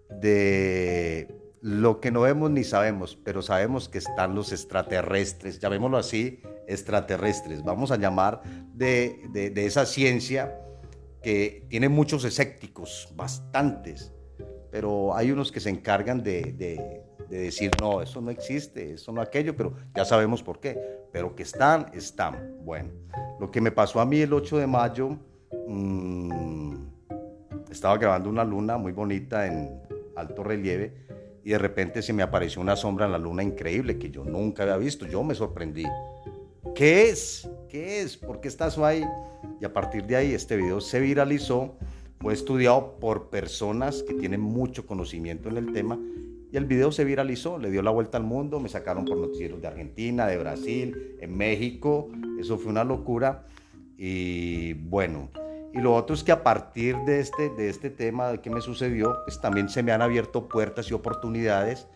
de 0.09 1.35
lo 1.61 2.01
que 2.01 2.11
no 2.11 2.23
vemos 2.23 2.51
ni 2.51 2.65
sabemos, 2.65 3.19
pero 3.23 3.43
sabemos 3.43 3.89
que 3.89 3.99
están 3.99 4.35
los 4.35 4.53
extraterrestres, 4.53 5.59
llamémoslo 5.59 5.99
así, 5.99 6.41
extraterrestres. 6.67 7.63
Vamos 7.63 7.91
a 7.91 7.97
llamar 7.97 8.43
de, 8.75 9.29
de 9.33 9.67
esa 9.67 9.85
ciencia 9.85 10.59
que 11.23 11.67
tiene 11.69 11.89
muchos 11.89 12.25
escépticos, 12.25 13.13
bastantes, 13.17 14.13
pero 14.71 15.15
hay 15.15 15.31
unos 15.31 15.51
que 15.51 15.61
se 15.61 15.71
encargan 15.71 16.23
de, 16.23 16.53
de, 16.53 17.05
decir, 17.29 17.71
no, 17.81 18.01
eso 18.01 18.21
no 18.21 18.31
existe, 18.31 18.93
eso 18.93 19.13
no 19.13 19.21
aquello, 19.21 19.57
pero 19.57 19.75
ya 19.95 20.05
sabemos 20.05 20.43
por 20.43 20.61
qué, 20.61 20.79
pero 21.13 21.35
que 21.35 21.43
están, 21.43 21.91
están. 21.95 22.57
Bueno, 22.65 22.91
lo 23.41 23.51
que 23.51 23.61
me 23.61 23.71
pasó 23.71 24.01
a 24.01 24.07
mí 24.07 24.21
el 24.21 24.33
8 24.33 24.59
de 24.59 24.67
mayo, 24.67 25.19
mmm, 25.67 26.75
estaba 27.71 27.97
grabando 27.99 28.31
una 28.31 28.45
luna 28.45 28.77
muy 28.79 28.93
bonita 28.93 29.47
en 29.47 29.81
alto 30.17 30.43
relieve 30.43 30.93
y 31.45 31.51
de 31.51 31.59
repente 31.59 32.03
se 32.03 32.13
me 32.13 32.23
apareció 32.23 32.61
una 32.61 32.77
sombra 32.77 33.07
en 33.07 33.13
la 33.13 33.19
luna 33.19 33.43
increíble 33.43 33.99
que 33.99 34.11
yo 34.11 34.25
nunca 34.25 34.65
había 34.65 34.77
visto, 34.77 35.07
yo 35.07 35.23
me 35.23 35.35
sorprendí. 35.35 35.85
¿Qué 36.75 37.09
es? 37.09 37.49
¿Qué 37.69 38.01
es? 38.01 38.17
¿Por 38.17 38.41
qué 38.41 38.49
estás 38.49 38.79
ahí? 38.79 39.05
Y 39.61 39.65
a 39.65 39.73
partir 39.73 40.05
de 40.07 40.17
ahí 40.17 40.35
este 40.35 40.57
video 40.57 40.81
se 40.81 41.01
viralizó, 41.01 41.77
fue 42.21 42.35
estudiado 42.35 42.99
por 42.99 43.31
personas 43.31 44.03
que 44.03 44.15
tienen 44.15 44.41
mucho 44.41 44.87
conocimiento 44.87 45.49
en 45.49 45.57
el 45.57 45.73
tema 45.73 45.99
y 46.51 46.57
el 46.57 46.65
video 46.65 46.93
se 46.93 47.05
viralizó, 47.05 47.59
le 47.59 47.71
dio 47.71 47.83
la 47.83 47.91
vuelta 47.91 48.17
al 48.17 48.25
mundo, 48.25 48.59
me 48.59 48.69
sacaron 48.69 49.05
por 49.05 49.19
noticieros 49.19 49.61
de 49.61 49.69
Argentina, 49.69 50.27
de 50.27 50.39
Brasil, 50.39 51.17
en 51.21 51.37
México, 51.37 52.09
eso 52.41 52.59
fue 52.59 52.71
una 52.71 52.85
locura 52.85 53.47
y 53.97 54.73
bueno, 54.75 55.29
y 55.73 55.81
lo 55.81 55.95
otro 55.95 56.15
es 56.15 56.25
que 56.25 56.33
a 56.33 56.43
partir 56.43 56.97
de 57.07 57.21
este, 57.21 57.51
de 57.51 57.69
este 57.69 57.91
tema 57.91 58.29
de 58.33 58.41
que 58.41 58.51
me 58.51 58.61
sucedió, 58.61 59.19
pues 59.25 59.41
también 59.41 59.69
se 59.69 59.83
me 59.83 59.93
han 59.93 60.03
abierto 60.03 60.49
puertas 60.49 60.91
y 60.91 60.95
oportunidades 60.95 61.87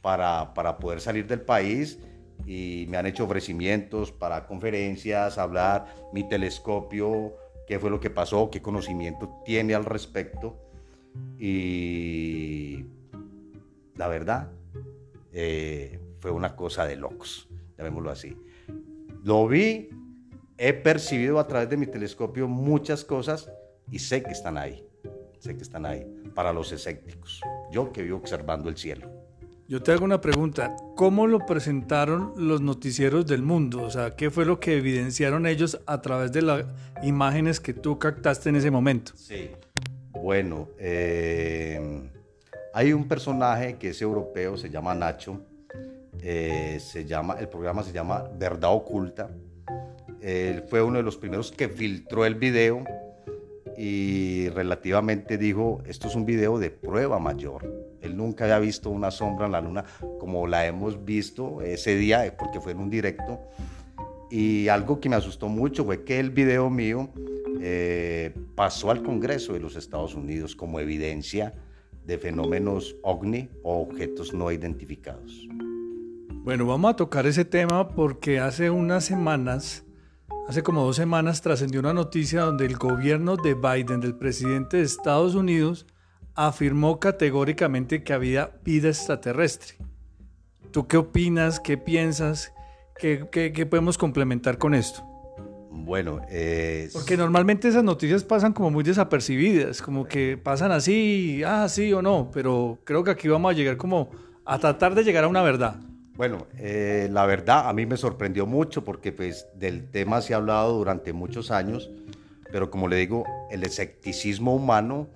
para, 0.00 0.54
para 0.54 0.78
poder 0.78 1.00
salir 1.00 1.26
del 1.26 1.40
país 1.40 2.00
y 2.46 2.86
me 2.88 2.96
han 2.96 3.06
hecho 3.06 3.24
ofrecimientos 3.24 4.10
para 4.10 4.46
conferencias, 4.46 5.38
hablar, 5.38 5.86
mi 6.12 6.28
telescopio, 6.28 7.36
qué 7.66 7.78
fue 7.78 7.90
lo 7.90 8.00
que 8.00 8.10
pasó, 8.10 8.50
qué 8.50 8.60
conocimiento 8.60 9.42
tiene 9.44 9.74
al 9.74 9.84
respecto. 9.84 10.58
Y 11.38 12.84
la 13.96 14.08
verdad, 14.08 14.50
eh, 15.32 16.00
fue 16.20 16.30
una 16.30 16.56
cosa 16.56 16.86
de 16.86 16.96
locos, 16.96 17.48
llamémoslo 17.78 18.10
así. 18.10 18.36
Lo 19.22 19.46
vi, 19.46 19.88
he 20.64 20.72
percibido 20.72 21.40
a 21.40 21.46
través 21.48 21.68
de 21.68 21.76
mi 21.76 21.88
telescopio 21.88 22.46
muchas 22.46 23.04
cosas 23.04 23.50
y 23.90 23.98
sé 23.98 24.22
que 24.22 24.30
están 24.30 24.56
ahí, 24.56 24.86
sé 25.40 25.56
que 25.56 25.62
están 25.62 25.84
ahí, 25.84 26.06
para 26.36 26.52
los 26.52 26.70
escépticos, 26.70 27.40
yo 27.72 27.92
que 27.92 28.02
vivo 28.02 28.18
observando 28.18 28.68
el 28.68 28.76
cielo. 28.76 29.10
Yo 29.66 29.82
te 29.82 29.90
hago 29.90 30.04
una 30.04 30.20
pregunta. 30.20 30.76
¿Cómo 30.94 31.26
lo 31.26 31.46
presentaron 31.46 32.34
los 32.36 32.60
noticieros 32.60 33.26
del 33.26 33.42
mundo? 33.42 33.82
O 33.82 33.90
sea, 33.90 34.14
¿qué 34.14 34.30
fue 34.30 34.44
lo 34.44 34.60
que 34.60 34.76
evidenciaron 34.76 35.46
ellos 35.46 35.80
a 35.86 36.00
través 36.00 36.30
de 36.30 36.42
las 36.42 36.64
imágenes 37.02 37.58
que 37.58 37.74
tú 37.74 37.98
captaste 37.98 38.50
en 38.50 38.56
ese 38.56 38.70
momento? 38.70 39.12
Sí. 39.16 39.50
Bueno, 40.10 40.68
eh, 40.78 42.08
hay 42.72 42.92
un 42.92 43.08
personaje 43.08 43.78
que 43.78 43.88
es 43.88 44.02
europeo, 44.02 44.56
se 44.56 44.70
llama 44.70 44.94
Nacho. 44.94 45.40
Eh, 46.20 46.78
se 46.80 47.04
llama, 47.04 47.34
el 47.40 47.48
programa 47.48 47.82
se 47.82 47.92
llama 47.92 48.30
Verdad 48.38 48.72
Oculta. 48.72 49.28
Él 50.22 50.62
fue 50.68 50.82
uno 50.82 50.98
de 50.98 51.02
los 51.02 51.16
primeros 51.16 51.52
que 51.52 51.68
filtró 51.68 52.24
el 52.24 52.36
video 52.36 52.84
y 53.76 54.48
relativamente 54.50 55.36
dijo, 55.36 55.82
esto 55.86 56.08
es 56.08 56.14
un 56.14 56.24
video 56.24 56.58
de 56.58 56.70
prueba 56.70 57.18
mayor 57.18 57.82
él 58.02 58.16
nunca 58.16 58.44
había 58.44 58.58
visto 58.58 58.90
una 58.90 59.10
sombra 59.10 59.46
en 59.46 59.52
la 59.52 59.60
luna 59.60 59.84
como 60.18 60.46
la 60.46 60.66
hemos 60.66 61.04
visto 61.04 61.62
ese 61.62 61.96
día, 61.96 62.26
eh, 62.26 62.32
porque 62.32 62.60
fue 62.60 62.72
en 62.72 62.80
un 62.80 62.90
directo. 62.90 63.40
Y 64.30 64.68
algo 64.68 65.00
que 65.00 65.08
me 65.08 65.16
asustó 65.16 65.48
mucho 65.48 65.84
fue 65.84 66.04
que 66.04 66.18
el 66.18 66.30
video 66.30 66.68
mío 66.68 67.10
eh, 67.60 68.34
pasó 68.54 68.90
al 68.90 69.02
Congreso 69.02 69.52
de 69.52 69.60
los 69.60 69.76
Estados 69.76 70.14
Unidos 70.14 70.56
como 70.56 70.80
evidencia 70.80 71.54
de 72.04 72.18
fenómenos 72.18 72.96
ovni 73.02 73.48
o 73.62 73.80
objetos 73.80 74.34
no 74.34 74.50
identificados. 74.50 75.46
Bueno, 76.44 76.66
vamos 76.66 76.90
a 76.90 76.96
tocar 76.96 77.26
ese 77.26 77.44
tema 77.44 77.90
porque 77.90 78.40
hace 78.40 78.70
unas 78.70 79.04
semanas, 79.04 79.84
hace 80.48 80.62
como 80.62 80.84
dos 80.84 80.96
semanas, 80.96 81.42
trascendió 81.42 81.80
una 81.80 81.94
noticia 81.94 82.42
donde 82.42 82.66
el 82.66 82.76
gobierno 82.76 83.36
de 83.36 83.54
Biden, 83.54 84.00
del 84.00 84.14
presidente 84.14 84.78
de 84.78 84.82
Estados 84.82 85.34
Unidos, 85.34 85.86
afirmó 86.34 86.98
categóricamente 86.98 88.02
que 88.02 88.12
había 88.12 88.52
vida 88.64 88.88
extraterrestre. 88.88 89.76
¿Tú 90.70 90.86
qué 90.86 90.96
opinas? 90.96 91.60
¿Qué 91.60 91.76
piensas? 91.76 92.52
¿Qué, 92.98 93.66
podemos 93.68 93.98
complementar 93.98 94.58
con 94.58 94.74
esto? 94.74 95.02
Bueno, 95.70 96.20
porque 96.92 97.16
normalmente 97.16 97.68
esas 97.68 97.82
noticias 97.82 98.22
pasan 98.22 98.52
como 98.52 98.70
muy 98.70 98.84
desapercibidas, 98.84 99.82
como 99.82 100.06
que 100.06 100.38
pasan 100.38 100.70
así, 100.70 101.42
ah, 101.44 101.68
sí 101.68 101.92
o 101.92 102.02
no, 102.02 102.30
pero 102.32 102.78
creo 102.84 103.02
que 103.02 103.10
aquí 103.10 103.26
vamos 103.28 103.50
a 103.50 103.54
llegar 103.54 103.76
como 103.76 104.10
a 104.44 104.58
tratar 104.58 104.94
de 104.94 105.02
llegar 105.02 105.24
a 105.24 105.28
una 105.28 105.42
verdad. 105.42 105.80
Bueno, 106.14 106.46
eh, 106.58 107.08
la 107.10 107.24
verdad 107.24 107.68
a 107.68 107.72
mí 107.72 107.86
me 107.86 107.96
sorprendió 107.96 108.46
mucho 108.46 108.84
porque 108.84 109.12
pues 109.12 109.46
del 109.54 109.90
tema 109.90 110.20
se 110.20 110.34
ha 110.34 110.36
hablado 110.36 110.76
durante 110.76 111.12
muchos 111.12 111.50
años, 111.50 111.90
pero 112.50 112.70
como 112.70 112.86
le 112.86 112.96
digo, 112.96 113.24
el 113.50 113.64
escepticismo 113.64 114.54
humano 114.54 115.08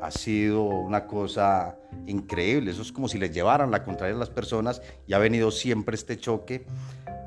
ha 0.00 0.10
sido 0.10 0.64
una 0.64 1.06
cosa 1.06 1.76
increíble. 2.06 2.70
Eso 2.70 2.82
es 2.82 2.90
como 2.90 3.08
si 3.08 3.18
le 3.18 3.30
llevaran 3.30 3.70
la 3.70 3.84
contraria 3.84 4.16
a 4.16 4.18
las 4.18 4.30
personas 4.30 4.80
y 5.06 5.12
ha 5.12 5.18
venido 5.18 5.50
siempre 5.50 5.94
este 5.94 6.18
choque 6.18 6.66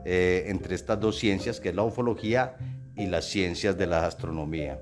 eh, 0.06 0.46
entre 0.48 0.76
estas 0.76 1.00
dos 1.00 1.18
ciencias, 1.18 1.60
que 1.60 1.70
es 1.70 1.76
la 1.76 1.84
ufología 1.84 2.56
y 2.96 3.06
las 3.06 3.26
ciencias 3.26 3.78
de 3.78 3.88
la 3.88 4.06
astronomía. 4.06 4.82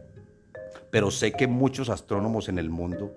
Pero 0.89 1.11
sé 1.11 1.33
que 1.33 1.47
muchos 1.47 1.89
astrónomos 1.89 2.49
en 2.49 2.59
el 2.59 2.69
mundo, 2.69 3.13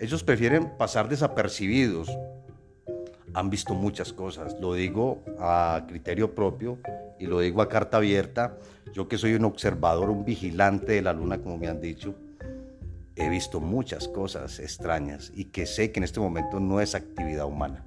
ellos 0.00 0.22
prefieren 0.22 0.76
pasar 0.76 1.08
desapercibidos. 1.08 2.08
Han 3.38 3.50
visto 3.50 3.72
muchas 3.72 4.12
cosas, 4.12 4.56
lo 4.60 4.74
digo 4.74 5.22
a 5.38 5.84
criterio 5.86 6.34
propio 6.34 6.80
y 7.20 7.26
lo 7.26 7.38
digo 7.38 7.62
a 7.62 7.68
carta 7.68 7.98
abierta. 7.98 8.58
Yo 8.92 9.06
que 9.06 9.16
soy 9.16 9.34
un 9.34 9.44
observador, 9.44 10.10
un 10.10 10.24
vigilante 10.24 10.94
de 10.94 11.02
la 11.02 11.12
luna, 11.12 11.38
como 11.38 11.56
me 11.56 11.68
han 11.68 11.80
dicho, 11.80 12.16
he 13.14 13.28
visto 13.28 13.60
muchas 13.60 14.08
cosas 14.08 14.58
extrañas 14.58 15.30
y 15.36 15.44
que 15.44 15.66
sé 15.66 15.92
que 15.92 16.00
en 16.00 16.04
este 16.04 16.18
momento 16.18 16.58
no 16.58 16.80
es 16.80 16.96
actividad 16.96 17.46
humana. 17.46 17.84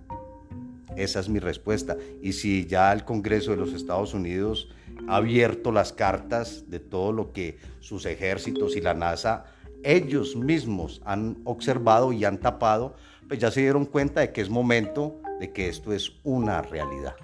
Esa 0.96 1.20
es 1.20 1.28
mi 1.28 1.40
respuesta. 1.40 1.98
Y 2.22 2.32
si 2.32 2.66
ya 2.66 2.94
el 2.94 3.04
Congreso 3.04 3.52
de 3.52 3.58
los 3.58 3.74
Estados 3.74 4.14
Unidos 4.14 4.70
ha 5.10 5.18
abierto 5.18 5.74
las 5.74 5.92
cartas 5.92 6.70
de 6.70 6.80
todo 6.80 7.12
lo 7.12 7.34
que 7.34 7.60
sus 7.82 8.06
ejércitos 8.06 8.78
y 8.78 8.80
la 8.80 8.94
NASA, 8.94 9.44
ellos 9.84 10.38
mismos 10.38 11.02
han 11.04 11.42
observado 11.44 12.14
y 12.14 12.24
han 12.24 12.38
tapado, 12.38 12.96
pues 13.32 13.40
ya 13.40 13.50
se 13.50 13.62
dieron 13.62 13.86
cuenta 13.86 14.20
de 14.20 14.34
que 14.34 14.42
es 14.42 14.50
momento 14.50 15.22
de 15.40 15.54
que 15.54 15.70
esto 15.70 15.94
es 15.94 16.12
una 16.24 16.62
realidad. 16.62 17.16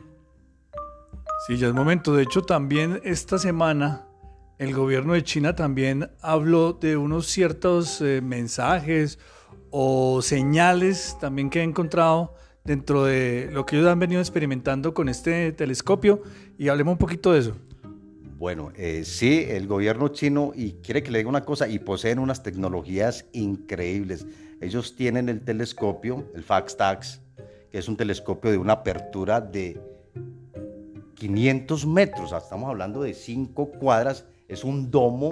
Sí, 1.46 1.58
ya 1.58 1.68
es 1.68 1.74
momento. 1.74 2.16
De 2.16 2.24
hecho, 2.24 2.44
también 2.44 3.02
esta 3.04 3.38
semana 3.38 4.08
el 4.58 4.74
gobierno 4.74 5.12
de 5.12 5.24
China 5.26 5.54
también 5.54 6.10
habló 6.22 6.72
de 6.72 6.96
unos 6.96 7.28
ciertos 7.28 8.00
eh, 8.00 8.22
mensajes 8.22 9.20
o 9.70 10.22
señales 10.22 11.18
también 11.20 11.50
que 11.50 11.60
he 11.60 11.64
encontrado 11.64 12.36
dentro 12.64 13.04
de 13.04 13.50
lo 13.52 13.66
que 13.66 13.76
ellos 13.76 13.90
han 13.90 14.00
venido 14.00 14.22
experimentando 14.22 14.94
con 14.94 15.10
este 15.10 15.52
telescopio 15.52 16.22
y 16.58 16.70
hablemos 16.70 16.94
un 16.94 17.00
poquito 17.00 17.34
de 17.34 17.40
eso. 17.40 17.58
Bueno, 18.38 18.72
eh, 18.78 19.04
sí, 19.04 19.46
el 19.50 19.68
gobierno 19.68 20.08
chino, 20.10 20.54
y 20.56 20.74
quiere 20.84 21.04
que 21.04 21.12
le 21.12 21.18
diga 21.18 21.30
una 21.30 21.44
cosa, 21.44 21.68
y 21.68 21.80
poseen 21.80 22.20
unas 22.20 22.44
tecnologías 22.44 23.26
increíbles. 23.34 24.26
Ellos 24.62 24.96
tienen 24.96 25.30
el 25.30 25.42
telescopio, 25.42 26.26
el 26.36 26.44
FAXTAX, 26.44 27.22
que 27.72 27.78
es 27.78 27.88
un 27.88 27.98
telescopio 27.98 28.52
de 28.52 28.58
una 28.58 28.74
apertura 28.74 29.40
de 29.42 29.80
500 31.16 31.86
metros, 31.86 32.32
estamos 32.32 32.70
hablando 32.70 33.02
de 33.02 33.14
5 33.14 33.72
cuadras 33.80 34.26
es 34.48 34.64
un 34.64 34.90
domo 34.92 35.32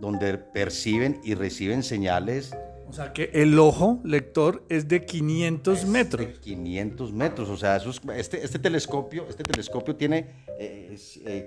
donde 0.00 0.38
perciben 0.38 1.20
y 1.22 1.34
reciben 1.34 1.82
señales 1.82 2.56
O 2.88 2.92
sea 2.92 3.12
que 3.12 3.30
el 3.34 3.58
ojo 3.58 4.00
lector 4.02 4.64
es 4.68 4.88
de 4.88 5.04
500 5.04 5.86
metros. 5.86 6.26
De 6.26 6.32
500 6.32 7.12
metros, 7.12 7.48
o 7.48 7.56
sea, 7.56 7.80
este, 8.16 8.44
este, 8.44 8.58
telescopio, 8.58 9.26
este 9.28 9.44
telescopio 9.44 9.94
tiene 9.94 10.26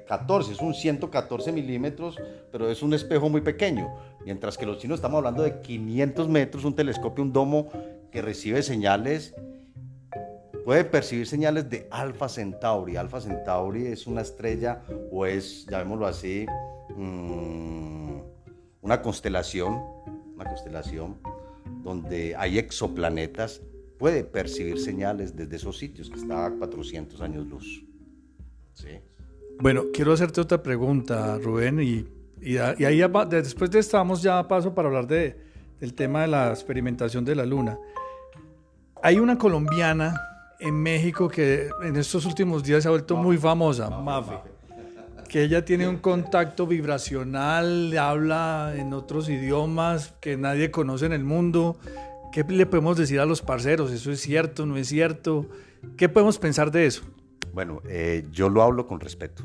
14, 0.08 0.52
eh, 0.52 0.54
es 0.54 0.62
un 0.62 0.74
114 0.74 1.52
milímetros, 1.52 2.18
pero 2.52 2.70
es 2.70 2.82
un 2.82 2.94
espejo 2.94 3.30
muy 3.30 3.42
pequeño. 3.42 3.94
Mientras 4.26 4.58
que 4.58 4.66
los 4.66 4.78
chinos 4.78 4.98
estamos 4.98 5.18
hablando 5.18 5.44
de 5.44 5.62
500 5.62 6.30
metros, 6.30 6.66
un 6.66 6.76
telescopio, 6.76 7.24
un 7.24 7.34
domo 7.34 7.70
que 8.12 8.22
recibe 8.22 8.64
señales, 8.64 9.34
puede 10.64 10.86
percibir 10.86 11.28
señales 11.28 11.70
de 11.70 11.88
Alpha 11.92 12.30
Centauri. 12.30 12.96
Alpha 12.96 13.20
Centauri 13.20 13.88
es 13.88 14.08
una 14.08 14.22
estrella 14.22 14.84
o 15.12 15.26
es, 15.26 15.66
llamémoslo 15.70 16.08
así, 16.08 16.46
mm, 16.96 18.20
una 18.82 19.02
constelación, 19.02 19.82
una 20.36 20.46
constelación 20.46 21.18
donde 21.84 22.36
hay 22.36 22.58
exoplanetas, 22.58 23.62
puede 23.98 24.24
percibir 24.24 24.80
señales 24.80 25.36
desde 25.36 25.56
esos 25.56 25.78
sitios 25.78 26.10
que 26.10 26.20
está 26.20 26.46
a 26.46 26.52
400 26.52 27.22
años 27.22 27.46
luz. 27.48 27.86
Bueno, 29.60 29.86
quiero 29.94 30.14
hacerte 30.14 30.42
otra 30.42 30.62
pregunta, 30.64 31.38
Rubén, 31.38 31.80
y, 31.82 32.06
y, 32.44 32.58
ahí 32.58 33.02
después 33.30 33.72
de 33.72 33.80
esto 33.80 33.98
vamos 33.98 34.22
ya 34.22 34.40
a 34.40 34.48
paso 34.48 34.74
para 34.74 34.88
hablar 34.88 35.08
de, 35.08 35.38
del 35.80 35.94
tema 35.94 36.22
de 36.22 36.28
la 36.28 36.50
experimentación 36.50 37.24
de 37.24 37.36
la 37.36 37.46
Luna. 37.46 37.78
Hay 39.02 39.20
una 39.20 39.38
colombiana 39.38 40.14
en 40.60 40.76
México 40.82 41.28
que 41.28 41.70
en 41.84 41.96
estos 41.96 42.26
últimos 42.26 42.64
días 42.64 42.84
se 42.84 42.90
ha 42.90 42.92
vuelto 42.92 43.16
muy 43.16 43.38
famosa, 43.38 43.90
Mafe, 43.90 44.36
que 45.28 45.44
ella 45.44 45.66
tiene 45.66 45.88
un 45.88 45.98
contacto 45.98 46.68
vibracional, 46.68 47.98
habla 47.98 48.74
en 48.76 48.94
otros 48.94 49.30
idiomas 49.30 50.14
que 50.22 50.38
nadie 50.38 50.72
conoce 50.72 51.06
en 51.06 51.14
el 51.14 51.24
mundo. 51.24 51.78
¿Qué 52.32 52.44
le 52.44 52.66
podemos 52.66 52.98
decir 52.98 53.20
a 53.20 53.26
los 53.26 53.42
parceros? 53.42 53.92
¿Eso 53.92 54.12
es 54.12 54.22
cierto? 54.22 54.66
¿No 54.66 54.78
es 54.78 54.88
cierto? 54.88 55.48
¿Qué 55.98 56.10
podemos 56.10 56.40
pensar 56.40 56.72
de 56.72 56.86
eso? 56.86 57.04
Bueno, 57.54 57.82
eh, 57.88 58.26
yo 58.32 58.50
lo 58.50 58.64
hablo 58.64 58.88
con 58.88 59.00
respeto. 59.00 59.44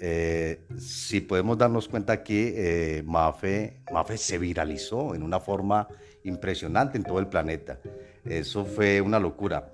Eh, 0.00 0.66
si 0.78 1.20
podemos 1.20 1.56
darnos 1.56 1.88
cuenta 1.88 2.12
aquí, 2.12 2.52
eh, 2.54 3.02
Mafe, 3.04 3.80
Mafe 3.92 4.16
se 4.16 4.38
viralizó 4.38 5.14
en 5.14 5.22
una 5.22 5.40
forma 5.40 5.88
impresionante 6.24 6.96
en 6.98 7.04
todo 7.04 7.18
el 7.18 7.26
planeta. 7.26 7.78
Eso 8.24 8.64
fue 8.64 9.00
una 9.00 9.18
locura. 9.18 9.72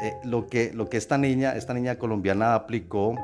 Eh, 0.00 0.14
lo, 0.24 0.46
que, 0.46 0.72
lo 0.72 0.88
que 0.88 0.96
esta 0.96 1.18
niña, 1.18 1.52
esta 1.56 1.74
niña 1.74 1.98
colombiana 1.98 2.54
aplicó, 2.54 3.14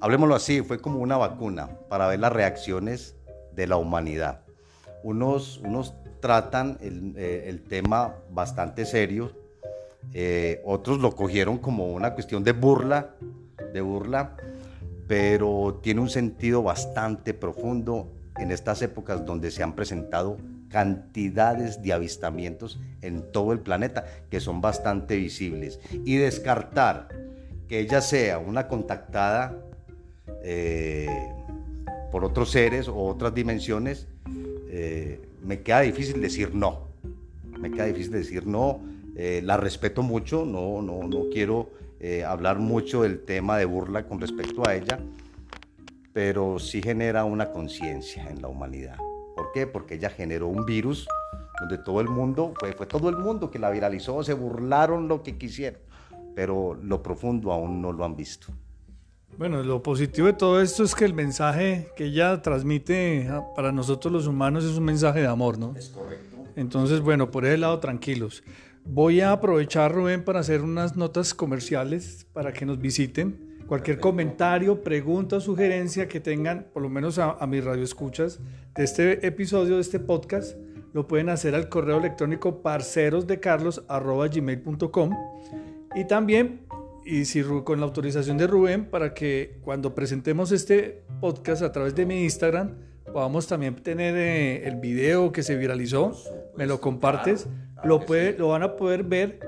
hablemoslo 0.00 0.34
así, 0.34 0.60
fue 0.60 0.78
como 0.78 0.98
una 0.98 1.16
vacuna 1.16 1.70
para 1.88 2.06
ver 2.06 2.20
las 2.20 2.32
reacciones 2.32 3.16
de 3.54 3.66
la 3.66 3.76
humanidad. 3.76 4.42
Unos, 5.02 5.58
unos 5.58 5.94
tratan 6.20 6.78
el, 6.82 7.14
eh, 7.16 7.60
tema 7.68 8.14
bastante 8.30 8.84
serio, 8.84 9.32
eh, 10.12 10.60
otros 10.64 10.98
lo 11.00 11.14
cogieron 11.16 11.58
como 11.58 11.92
una 11.92 12.12
cuestión 12.12 12.44
de 12.44 12.52
burla, 12.52 13.14
de 13.72 13.80
burla, 13.80 14.36
pero 15.12 15.78
tiene 15.82 16.00
un 16.00 16.08
sentido 16.08 16.62
bastante 16.62 17.34
profundo 17.34 18.10
en 18.38 18.50
estas 18.50 18.80
épocas 18.80 19.26
donde 19.26 19.50
se 19.50 19.62
han 19.62 19.74
presentado 19.74 20.38
cantidades 20.70 21.82
de 21.82 21.92
avistamientos 21.92 22.80
en 23.02 23.30
todo 23.30 23.52
el 23.52 23.60
planeta 23.60 24.06
que 24.30 24.40
son 24.40 24.62
bastante 24.62 25.16
visibles. 25.16 25.80
Y 26.06 26.16
descartar 26.16 27.10
que 27.68 27.80
ella 27.80 28.00
sea 28.00 28.38
una 28.38 28.68
contactada 28.68 29.54
eh, 30.42 31.10
por 32.10 32.24
otros 32.24 32.50
seres 32.50 32.88
o 32.88 32.96
otras 32.96 33.34
dimensiones, 33.34 34.08
eh, 34.70 35.20
me 35.42 35.60
queda 35.60 35.82
difícil 35.82 36.22
decir 36.22 36.54
no. 36.54 36.88
Me 37.60 37.70
queda 37.70 37.84
difícil 37.84 38.12
decir 38.12 38.46
no. 38.46 38.80
Eh, 39.14 39.42
la 39.44 39.58
respeto 39.58 40.02
mucho, 40.02 40.46
no, 40.46 40.80
no, 40.80 41.06
no 41.06 41.28
quiero 41.30 41.81
hablar 42.26 42.58
mucho 42.58 43.02
del 43.02 43.24
tema 43.24 43.58
de 43.58 43.64
burla 43.64 44.06
con 44.06 44.20
respecto 44.20 44.66
a 44.66 44.74
ella, 44.74 44.98
pero 46.12 46.58
sí 46.58 46.82
genera 46.82 47.24
una 47.24 47.50
conciencia 47.50 48.28
en 48.28 48.42
la 48.42 48.48
humanidad. 48.48 48.96
¿Por 49.36 49.52
qué? 49.52 49.66
Porque 49.66 49.94
ella 49.94 50.10
generó 50.10 50.48
un 50.48 50.64
virus 50.64 51.06
donde 51.60 51.78
todo 51.78 52.00
el 52.00 52.08
mundo, 52.08 52.54
fue, 52.58 52.72
fue 52.72 52.86
todo 52.86 53.08
el 53.08 53.16
mundo 53.16 53.50
que 53.50 53.58
la 53.58 53.70
viralizó, 53.70 54.22
se 54.22 54.34
burlaron 54.34 55.08
lo 55.08 55.22
que 55.22 55.38
quisieron, 55.38 55.80
pero 56.34 56.74
lo 56.74 57.02
profundo 57.02 57.52
aún 57.52 57.80
no 57.80 57.92
lo 57.92 58.04
han 58.04 58.16
visto. 58.16 58.48
Bueno, 59.38 59.62
lo 59.62 59.82
positivo 59.82 60.26
de 60.26 60.34
todo 60.34 60.60
esto 60.60 60.84
es 60.84 60.94
que 60.94 61.04
el 61.04 61.14
mensaje 61.14 61.88
que 61.96 62.04
ella 62.04 62.42
transmite 62.42 63.30
para 63.56 63.72
nosotros 63.72 64.12
los 64.12 64.26
humanos 64.26 64.64
es 64.64 64.76
un 64.76 64.84
mensaje 64.84 65.20
de 65.20 65.26
amor, 65.26 65.58
¿no? 65.58 65.74
Es 65.76 65.88
correcto. 65.88 66.36
Entonces, 66.54 67.00
bueno, 67.00 67.30
por 67.30 67.46
ese 67.46 67.56
lado, 67.56 67.78
tranquilos. 67.78 68.42
Voy 68.84 69.20
a 69.20 69.30
aprovechar, 69.32 69.94
Rubén, 69.94 70.24
para 70.24 70.40
hacer 70.40 70.62
unas 70.62 70.96
notas 70.96 71.34
comerciales 71.34 72.26
para 72.32 72.52
que 72.52 72.66
nos 72.66 72.80
visiten. 72.80 73.62
Cualquier 73.66 74.00
comentario, 74.00 74.82
pregunta 74.82 75.36
o 75.36 75.40
sugerencia 75.40 76.08
que 76.08 76.18
tengan, 76.20 76.66
por 76.72 76.82
lo 76.82 76.88
menos 76.88 77.18
a, 77.18 77.30
a 77.30 77.46
mis 77.46 77.64
radioescuchas 77.64 78.40
de 78.74 78.84
este 78.84 79.26
episodio, 79.26 79.76
de 79.76 79.80
este 79.80 80.00
podcast, 80.00 80.56
lo 80.92 81.08
pueden 81.08 81.30
hacer 81.30 81.54
al 81.54 81.68
correo 81.68 81.98
electrónico 81.98 82.60
parcerosdecarlos.gmail.com 82.60 85.10
y 85.94 86.06
también, 86.06 86.62
y 87.04 87.24
si 87.24 87.42
con 87.64 87.80
la 87.80 87.86
autorización 87.86 88.38
de 88.38 88.46
Rubén, 88.46 88.86
para 88.86 89.14
que 89.14 89.58
cuando 89.62 89.94
presentemos 89.94 90.52
este 90.52 91.04
podcast 91.20 91.62
a 91.62 91.72
través 91.72 91.94
de 91.94 92.06
mi 92.06 92.22
Instagram, 92.24 92.76
podamos 93.12 93.46
también 93.46 93.74
tener 93.76 94.16
eh, 94.16 94.66
el 94.66 94.76
video 94.76 95.32
que 95.32 95.42
se 95.42 95.56
viralizó, 95.56 96.12
me 96.56 96.66
lo 96.66 96.80
compartes, 96.80 97.48
lo, 97.84 98.00
puede, 98.00 98.36
lo 98.38 98.48
van 98.48 98.62
a 98.62 98.76
poder 98.76 99.04
ver 99.04 99.40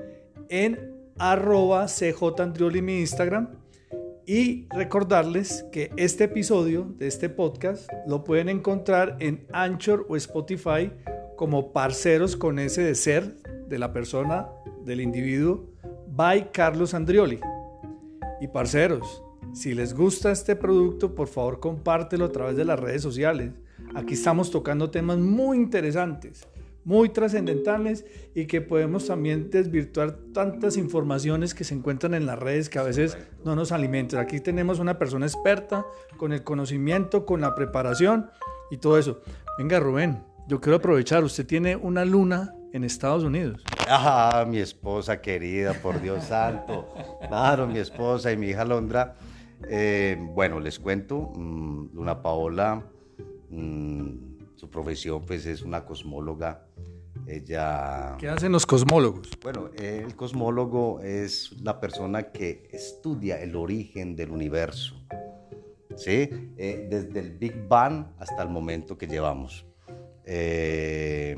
en 0.48 0.94
arroba 1.18 1.86
cjandrioli 1.86 2.82
mi 2.82 3.00
Instagram 3.00 3.48
y 4.26 4.66
recordarles 4.70 5.66
que 5.70 5.90
este 5.96 6.24
episodio 6.24 6.94
de 6.98 7.06
este 7.06 7.28
podcast 7.28 7.90
lo 8.06 8.24
pueden 8.24 8.48
encontrar 8.48 9.16
en 9.20 9.46
Anchor 9.52 10.06
o 10.08 10.16
Spotify 10.16 10.90
como 11.36 11.72
Parceros 11.72 12.36
con 12.36 12.58
ese 12.58 12.82
de 12.82 12.94
ser 12.94 13.36
de 13.68 13.78
la 13.78 13.92
persona, 13.92 14.48
del 14.84 15.00
individuo, 15.00 15.66
by 16.08 16.52
Carlos 16.52 16.94
Andrioli. 16.94 17.40
Y 18.40 18.48
parceros, 18.48 19.22
si 19.52 19.74
les 19.74 19.94
gusta 19.94 20.32
este 20.32 20.56
producto, 20.56 21.14
por 21.14 21.28
favor 21.28 21.60
compártelo 21.60 22.26
a 22.26 22.32
través 22.32 22.56
de 22.56 22.64
las 22.64 22.78
redes 22.78 23.02
sociales. 23.02 23.52
Aquí 23.94 24.14
estamos 24.14 24.50
tocando 24.50 24.90
temas 24.90 25.18
muy 25.18 25.56
interesantes 25.56 26.46
muy 26.84 27.08
trascendentales 27.08 28.04
y 28.34 28.46
que 28.46 28.60
podemos 28.60 29.06
también 29.06 29.50
desvirtuar 29.50 30.18
tantas 30.32 30.76
informaciones 30.76 31.54
que 31.54 31.64
se 31.64 31.74
encuentran 31.74 32.14
en 32.14 32.26
las 32.26 32.38
redes 32.38 32.68
que 32.68 32.78
a 32.78 32.82
veces 32.82 33.16
no 33.44 33.56
nos 33.56 33.72
alimentan. 33.72 34.20
Aquí 34.20 34.40
tenemos 34.40 34.78
una 34.78 34.98
persona 34.98 35.26
experta 35.26 35.86
con 36.16 36.32
el 36.32 36.44
conocimiento, 36.44 37.24
con 37.24 37.40
la 37.40 37.54
preparación 37.54 38.30
y 38.70 38.76
todo 38.76 38.98
eso. 38.98 39.20
Venga, 39.58 39.80
Rubén, 39.80 40.22
yo 40.46 40.60
quiero 40.60 40.76
aprovechar, 40.76 41.24
usted 41.24 41.46
tiene 41.46 41.76
una 41.76 42.04
luna 42.04 42.54
en 42.72 42.84
Estados 42.84 43.22
Unidos. 43.22 43.62
Ah, 43.88 44.44
mi 44.48 44.58
esposa 44.58 45.20
querida, 45.20 45.74
por 45.74 46.00
Dios 46.02 46.24
santo. 46.28 46.92
Claro, 47.28 47.66
mi 47.66 47.78
esposa 47.78 48.32
y 48.32 48.36
mi 48.36 48.48
hija 48.48 48.64
Londra. 48.64 49.14
Eh, 49.68 50.18
bueno, 50.34 50.60
les 50.60 50.78
cuento, 50.78 51.32
mm, 51.34 51.94
Luna 51.94 52.20
Paola, 52.20 52.82
mm, 53.48 54.33
su 54.56 54.70
profesión 54.70 55.24
pues 55.26 55.46
es 55.46 55.62
una 55.62 55.84
cosmóloga 55.84 56.66
ella... 57.26 58.16
¿Qué 58.18 58.28
hacen 58.28 58.52
los 58.52 58.66
cosmólogos? 58.66 59.30
Bueno, 59.42 59.70
el 59.78 60.14
cosmólogo 60.16 61.00
es 61.00 61.52
la 61.62 61.80
persona 61.80 62.30
que 62.30 62.68
estudia 62.70 63.40
el 63.40 63.56
origen 63.56 64.16
del 64.16 64.30
universo, 64.30 64.94
¿sí? 65.96 66.28
Eh, 66.56 66.86
desde 66.90 67.20
el 67.20 67.38
Big 67.38 67.66
Bang 67.68 68.06
hasta 68.18 68.42
el 68.42 68.48
momento 68.48 68.98
que 68.98 69.06
llevamos. 69.06 69.64
Eh, 70.24 71.36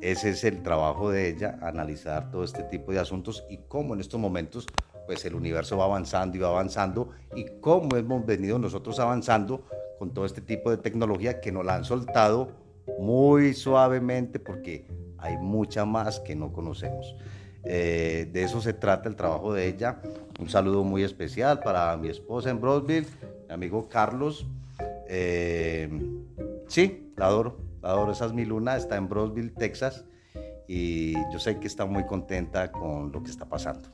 ese 0.00 0.30
es 0.30 0.44
el 0.44 0.62
trabajo 0.62 1.10
de 1.10 1.28
ella, 1.28 1.58
analizar 1.62 2.30
todo 2.30 2.44
este 2.44 2.62
tipo 2.64 2.92
de 2.92 2.98
asuntos 2.98 3.44
y 3.48 3.58
cómo 3.68 3.94
en 3.94 4.00
estos 4.00 4.20
momentos 4.20 4.66
pues 5.06 5.24
el 5.24 5.34
universo 5.34 5.76
va 5.76 5.84
avanzando 5.84 6.36
y 6.36 6.40
va 6.40 6.48
avanzando 6.48 7.10
y 7.34 7.44
cómo 7.60 7.96
hemos 7.96 8.24
venido 8.24 8.58
nosotros 8.58 8.98
avanzando 8.98 9.66
con 10.04 10.12
todo 10.12 10.26
este 10.26 10.42
tipo 10.42 10.70
de 10.70 10.76
tecnología 10.76 11.40
que 11.40 11.50
nos 11.50 11.64
la 11.64 11.76
han 11.76 11.84
soltado 11.86 12.50
muy 12.98 13.54
suavemente 13.54 14.38
porque 14.38 14.86
hay 15.16 15.38
mucha 15.38 15.86
más 15.86 16.20
que 16.20 16.36
no 16.36 16.52
conocemos. 16.52 17.16
Eh, 17.64 18.28
de 18.30 18.42
eso 18.42 18.60
se 18.60 18.74
trata 18.74 19.08
el 19.08 19.16
trabajo 19.16 19.54
de 19.54 19.66
ella. 19.66 20.02
Un 20.38 20.50
saludo 20.50 20.84
muy 20.84 21.04
especial 21.04 21.60
para 21.60 21.96
mi 21.96 22.08
esposa 22.08 22.50
en 22.50 22.60
Brosville, 22.60 23.06
mi 23.48 23.54
amigo 23.54 23.88
Carlos. 23.88 24.46
Eh, 25.08 25.88
sí, 26.68 27.10
la 27.16 27.28
adoro, 27.28 27.56
la 27.80 27.88
adoro. 27.88 28.12
Esa 28.12 28.26
es 28.26 28.34
mi 28.34 28.44
luna, 28.44 28.76
está 28.76 28.96
en 28.96 29.08
Brosville, 29.08 29.54
Texas. 29.56 30.04
Y 30.68 31.14
yo 31.32 31.38
sé 31.38 31.58
que 31.58 31.66
está 31.66 31.86
muy 31.86 32.04
contenta 32.04 32.70
con 32.70 33.10
lo 33.10 33.22
que 33.22 33.30
está 33.30 33.46
pasando. 33.46 33.88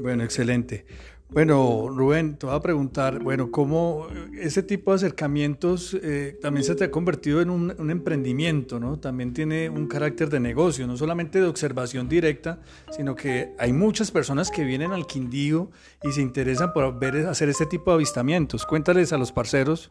Bueno, 0.00 0.24
excelente. 0.24 0.86
Bueno, 1.30 1.88
Rubén, 1.88 2.36
te 2.36 2.46
voy 2.46 2.54
a 2.54 2.60
preguntar, 2.60 3.18
bueno, 3.18 3.50
¿cómo 3.50 4.06
ese 4.40 4.62
tipo 4.62 4.92
de 4.92 4.96
acercamientos 4.96 5.96
eh, 6.00 6.38
también 6.40 6.64
se 6.64 6.76
te 6.76 6.84
ha 6.84 6.90
convertido 6.90 7.40
en 7.40 7.50
un, 7.50 7.90
emprendimiento, 7.90 8.78
¿no? 8.78 9.00
También 9.00 9.32
tiene 9.32 9.68
un 9.68 9.88
carácter 9.88 10.28
de 10.28 10.38
negocio, 10.38 10.86
no 10.86 10.96
solamente 10.96 11.40
de 11.40 11.46
observación 11.46 12.08
directa, 12.08 12.60
sino 12.90 13.16
que 13.16 13.52
hay 13.58 13.72
muchas 13.72 14.10
personas 14.12 14.50
que 14.50 14.64
vienen 14.64 14.92
al 14.92 15.06
Quindío 15.06 15.70
y 16.04 16.12
se 16.12 16.20
interesan 16.20 16.72
por 16.72 17.04
hacer 17.26 17.48
este 17.48 17.66
tipo 17.66 17.90
de 17.90 17.96
avistamientos. 17.96 18.64
Cuéntales 18.64 19.12
a 19.12 19.18
los 19.18 19.32
parceros 19.32 19.90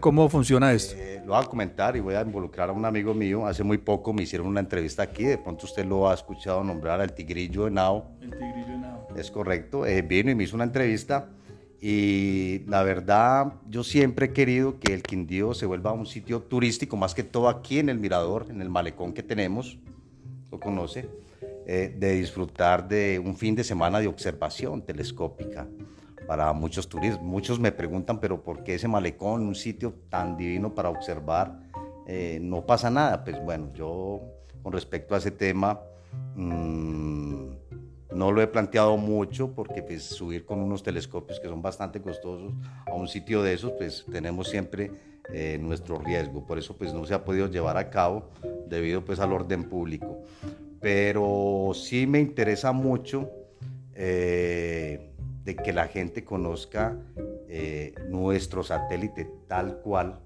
cómo 0.00 0.28
funciona 0.28 0.72
esto. 0.72 0.94
Eh, 0.96 1.20
lo 1.24 1.34
voy 1.34 1.44
a 1.44 1.46
comentar 1.46 1.96
y 1.96 2.00
voy 2.00 2.14
a 2.14 2.22
involucrar 2.22 2.70
a 2.70 2.72
un 2.72 2.84
amigo 2.84 3.14
mío. 3.14 3.46
Hace 3.46 3.62
muy 3.62 3.78
poco 3.78 4.12
me 4.12 4.22
hicieron 4.22 4.46
una 4.46 4.60
entrevista 4.60 5.02
aquí, 5.02 5.24
de 5.24 5.38
pronto 5.38 5.66
usted 5.66 5.84
lo 5.84 6.08
ha 6.08 6.14
escuchado 6.14 6.62
nombrar 6.64 7.00
al 7.00 7.12
Tigrillo 7.12 7.64
de 7.64 7.70
Nao. 7.70 8.06
El 8.20 8.30
Tigrillo 8.30 8.78
de 9.14 9.20
es 9.20 9.30
correcto. 9.30 9.86
Eh, 9.86 10.02
vino 10.02 10.30
y 10.30 10.34
me 10.34 10.44
hizo 10.44 10.56
una 10.56 10.64
entrevista 10.64 11.28
y 11.80 12.62
la 12.66 12.82
verdad 12.82 13.54
yo 13.68 13.82
siempre 13.82 14.26
he 14.26 14.32
querido 14.32 14.78
que 14.78 14.92
el 14.92 15.02
Quindío 15.02 15.54
se 15.54 15.66
vuelva 15.66 15.92
un 15.92 16.06
sitio 16.06 16.40
turístico, 16.42 16.96
más 16.96 17.14
que 17.14 17.22
todo 17.22 17.48
aquí 17.48 17.78
en 17.78 17.88
el 17.88 17.98
Mirador, 17.98 18.46
en 18.50 18.60
el 18.60 18.68
malecón 18.68 19.14
que 19.14 19.22
tenemos, 19.22 19.78
lo 20.50 20.60
conoce, 20.60 21.08
eh, 21.66 21.94
de 21.98 22.12
disfrutar 22.12 22.86
de 22.86 23.18
un 23.18 23.36
fin 23.36 23.54
de 23.54 23.64
semana 23.64 24.00
de 24.00 24.08
observación 24.08 24.82
telescópica 24.82 25.66
para 26.30 26.52
muchos 26.52 26.88
turistas. 26.88 27.20
Muchos 27.20 27.58
me 27.58 27.72
preguntan, 27.72 28.20
pero 28.20 28.40
¿por 28.44 28.62
qué 28.62 28.76
ese 28.76 28.86
malecón, 28.86 29.48
un 29.48 29.56
sitio 29.56 29.94
tan 30.08 30.36
divino 30.36 30.72
para 30.72 30.88
observar, 30.88 31.58
eh, 32.06 32.38
no 32.40 32.64
pasa 32.64 32.88
nada? 32.88 33.24
Pues 33.24 33.44
bueno, 33.44 33.72
yo 33.74 34.20
con 34.62 34.72
respecto 34.72 35.16
a 35.16 35.18
ese 35.18 35.32
tema... 35.32 35.80
Mmm, 36.36 37.48
no 38.12 38.30
lo 38.30 38.42
he 38.42 38.46
planteado 38.46 38.96
mucho 38.96 39.52
porque 39.52 39.82
pues, 39.82 40.04
subir 40.04 40.44
con 40.44 40.60
unos 40.60 40.84
telescopios 40.84 41.40
que 41.40 41.48
son 41.48 41.62
bastante 41.62 42.00
costosos 42.00 42.52
a 42.86 42.94
un 42.94 43.08
sitio 43.08 43.42
de 43.42 43.54
esos, 43.54 43.72
pues 43.72 44.04
tenemos 44.10 44.48
siempre 44.48 44.92
eh, 45.32 45.58
nuestro 45.60 45.98
riesgo. 45.98 46.46
Por 46.46 46.58
eso 46.58 46.76
pues 46.76 46.94
no 46.94 47.04
se 47.06 47.14
ha 47.14 47.24
podido 47.24 47.48
llevar 47.48 47.76
a 47.76 47.90
cabo 47.90 48.30
debido 48.68 49.04
pues 49.04 49.18
al 49.18 49.32
orden 49.32 49.68
público. 49.68 50.22
Pero 50.80 51.72
sí 51.74 52.06
me 52.06 52.20
interesa 52.20 52.70
mucho 52.70 53.28
eh, 53.94 55.09
de 55.44 55.56
que 55.56 55.72
la 55.72 55.88
gente 55.88 56.24
conozca 56.24 56.96
eh, 57.48 57.94
nuestro 58.08 58.62
satélite 58.62 59.30
tal 59.48 59.80
cual 59.80 60.20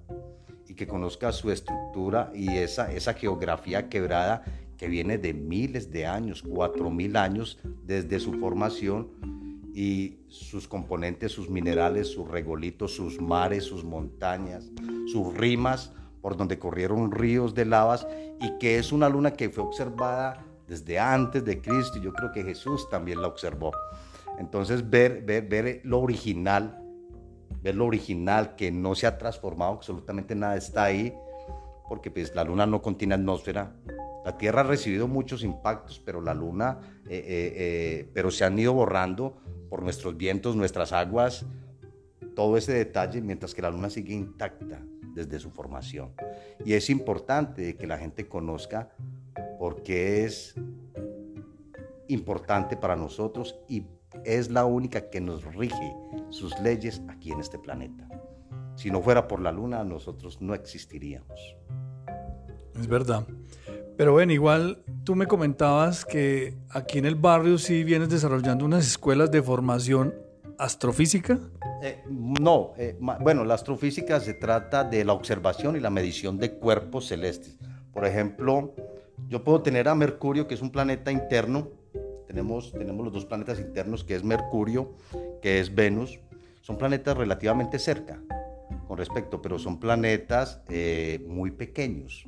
y 0.68 0.74
que 0.74 0.86
conozca 0.86 1.32
su 1.32 1.50
estructura 1.50 2.30
y 2.34 2.56
esa, 2.56 2.92
esa 2.92 3.14
geografía 3.14 3.88
quebrada 3.88 4.44
que 4.76 4.88
viene 4.88 5.18
de 5.18 5.32
miles 5.32 5.90
de 5.90 6.06
años, 6.06 6.42
cuatro 6.42 6.90
mil 6.90 7.16
años 7.16 7.58
desde 7.84 8.18
su 8.18 8.34
formación 8.34 9.10
y 9.74 10.18
sus 10.28 10.68
componentes, 10.68 11.32
sus 11.32 11.50
minerales, 11.50 12.08
sus 12.08 12.28
regolitos, 12.28 12.94
sus 12.94 13.20
mares, 13.20 13.64
sus 13.64 13.84
montañas, 13.84 14.70
sus 15.06 15.34
rimas 15.34 15.92
por 16.20 16.36
donde 16.36 16.58
corrieron 16.58 17.10
ríos 17.10 17.54
de 17.54 17.64
lavas 17.64 18.06
y 18.40 18.58
que 18.58 18.78
es 18.78 18.92
una 18.92 19.08
luna 19.08 19.32
que 19.32 19.50
fue 19.50 19.64
observada 19.64 20.44
desde 20.66 20.98
antes 20.98 21.44
de 21.44 21.60
Cristo 21.60 21.98
y 21.98 22.02
yo 22.02 22.12
creo 22.12 22.32
que 22.32 22.42
Jesús 22.42 22.88
también 22.88 23.20
la 23.20 23.28
observó. 23.28 23.72
Entonces 24.38 24.88
ver, 24.88 25.22
ver, 25.22 25.46
ver 25.48 25.80
lo 25.84 26.00
original, 26.00 26.82
ver 27.62 27.74
lo 27.74 27.86
original 27.86 28.56
que 28.56 28.70
no 28.70 28.94
se 28.94 29.06
ha 29.06 29.18
transformado, 29.18 29.72
absolutamente 29.72 30.34
nada 30.34 30.56
está 30.56 30.84
ahí, 30.84 31.14
porque 31.88 32.10
pues 32.10 32.34
la 32.34 32.44
luna 32.44 32.66
no 32.66 32.82
contiene 32.82 33.14
atmósfera, 33.14 33.74
la 34.24 34.38
Tierra 34.38 34.62
ha 34.62 34.64
recibido 34.64 35.06
muchos 35.06 35.44
impactos, 35.44 36.00
pero 36.02 36.22
la 36.22 36.32
Luna, 36.32 36.78
eh, 37.06 37.16
eh, 37.16 37.52
eh, 37.56 38.10
pero 38.14 38.30
se 38.30 38.44
han 38.44 38.58
ido 38.58 38.72
borrando 38.72 39.36
por 39.68 39.82
nuestros 39.82 40.16
vientos, 40.16 40.56
nuestras 40.56 40.92
aguas, 40.94 41.44
todo 42.34 42.56
ese 42.56 42.72
detalle, 42.72 43.20
mientras 43.20 43.54
que 43.54 43.60
la 43.60 43.70
Luna 43.70 43.90
sigue 43.90 44.14
intacta 44.14 44.80
desde 45.14 45.38
su 45.38 45.50
formación. 45.50 46.14
Y 46.64 46.72
es 46.72 46.88
importante 46.88 47.76
que 47.76 47.86
la 47.86 47.98
gente 47.98 48.26
conozca 48.26 48.88
por 49.58 49.82
qué 49.82 50.24
es 50.24 50.54
importante 52.08 52.78
para 52.78 52.96
nosotros 52.96 53.60
y 53.68 53.86
es 54.24 54.50
la 54.50 54.64
única 54.64 55.10
que 55.10 55.20
nos 55.20 55.44
rige 55.54 55.96
sus 56.30 56.58
leyes 56.60 57.02
aquí 57.08 57.32
en 57.32 57.40
este 57.40 57.58
planeta. 57.58 58.08
Si 58.76 58.90
no 58.90 59.00
fuera 59.00 59.28
por 59.28 59.40
la 59.40 59.52
Luna, 59.52 59.84
nosotros 59.84 60.40
no 60.40 60.54
existiríamos. 60.54 61.56
Es 62.78 62.86
verdad. 62.88 63.26
Pero 63.96 64.12
bueno, 64.12 64.32
igual 64.32 64.82
tú 65.04 65.14
me 65.14 65.26
comentabas 65.26 66.04
que 66.04 66.56
aquí 66.70 66.98
en 66.98 67.04
el 67.04 67.14
barrio 67.14 67.58
sí 67.58 67.84
vienes 67.84 68.08
desarrollando 68.08 68.64
unas 68.64 68.86
escuelas 68.86 69.30
de 69.30 69.42
formación 69.42 70.14
astrofísica. 70.58 71.38
Eh, 71.82 72.02
no, 72.08 72.72
eh, 72.76 72.96
bueno, 73.20 73.44
la 73.44 73.54
astrofísica 73.54 74.18
se 74.18 74.34
trata 74.34 74.84
de 74.84 75.04
la 75.04 75.12
observación 75.12 75.76
y 75.76 75.80
la 75.80 75.90
medición 75.90 76.38
de 76.38 76.54
cuerpos 76.54 77.06
celestes. 77.06 77.56
Por 77.92 78.06
ejemplo, 78.06 78.74
yo 79.28 79.44
puedo 79.44 79.62
tener 79.62 79.88
a 79.88 79.94
Mercurio, 79.94 80.48
que 80.48 80.54
es 80.54 80.62
un 80.62 80.70
planeta 80.70 81.12
interno. 81.12 81.68
Tenemos, 82.34 82.72
tenemos 82.72 83.04
los 83.04 83.14
dos 83.14 83.26
planetas 83.26 83.60
internos, 83.60 84.02
que 84.02 84.16
es 84.16 84.24
Mercurio, 84.24 84.92
que 85.40 85.60
es 85.60 85.72
Venus. 85.72 86.18
Son 86.62 86.76
planetas 86.76 87.16
relativamente 87.16 87.78
cerca 87.78 88.20
con 88.88 88.98
respecto, 88.98 89.40
pero 89.40 89.56
son 89.56 89.78
planetas 89.78 90.60
eh, 90.68 91.24
muy 91.28 91.52
pequeños 91.52 92.24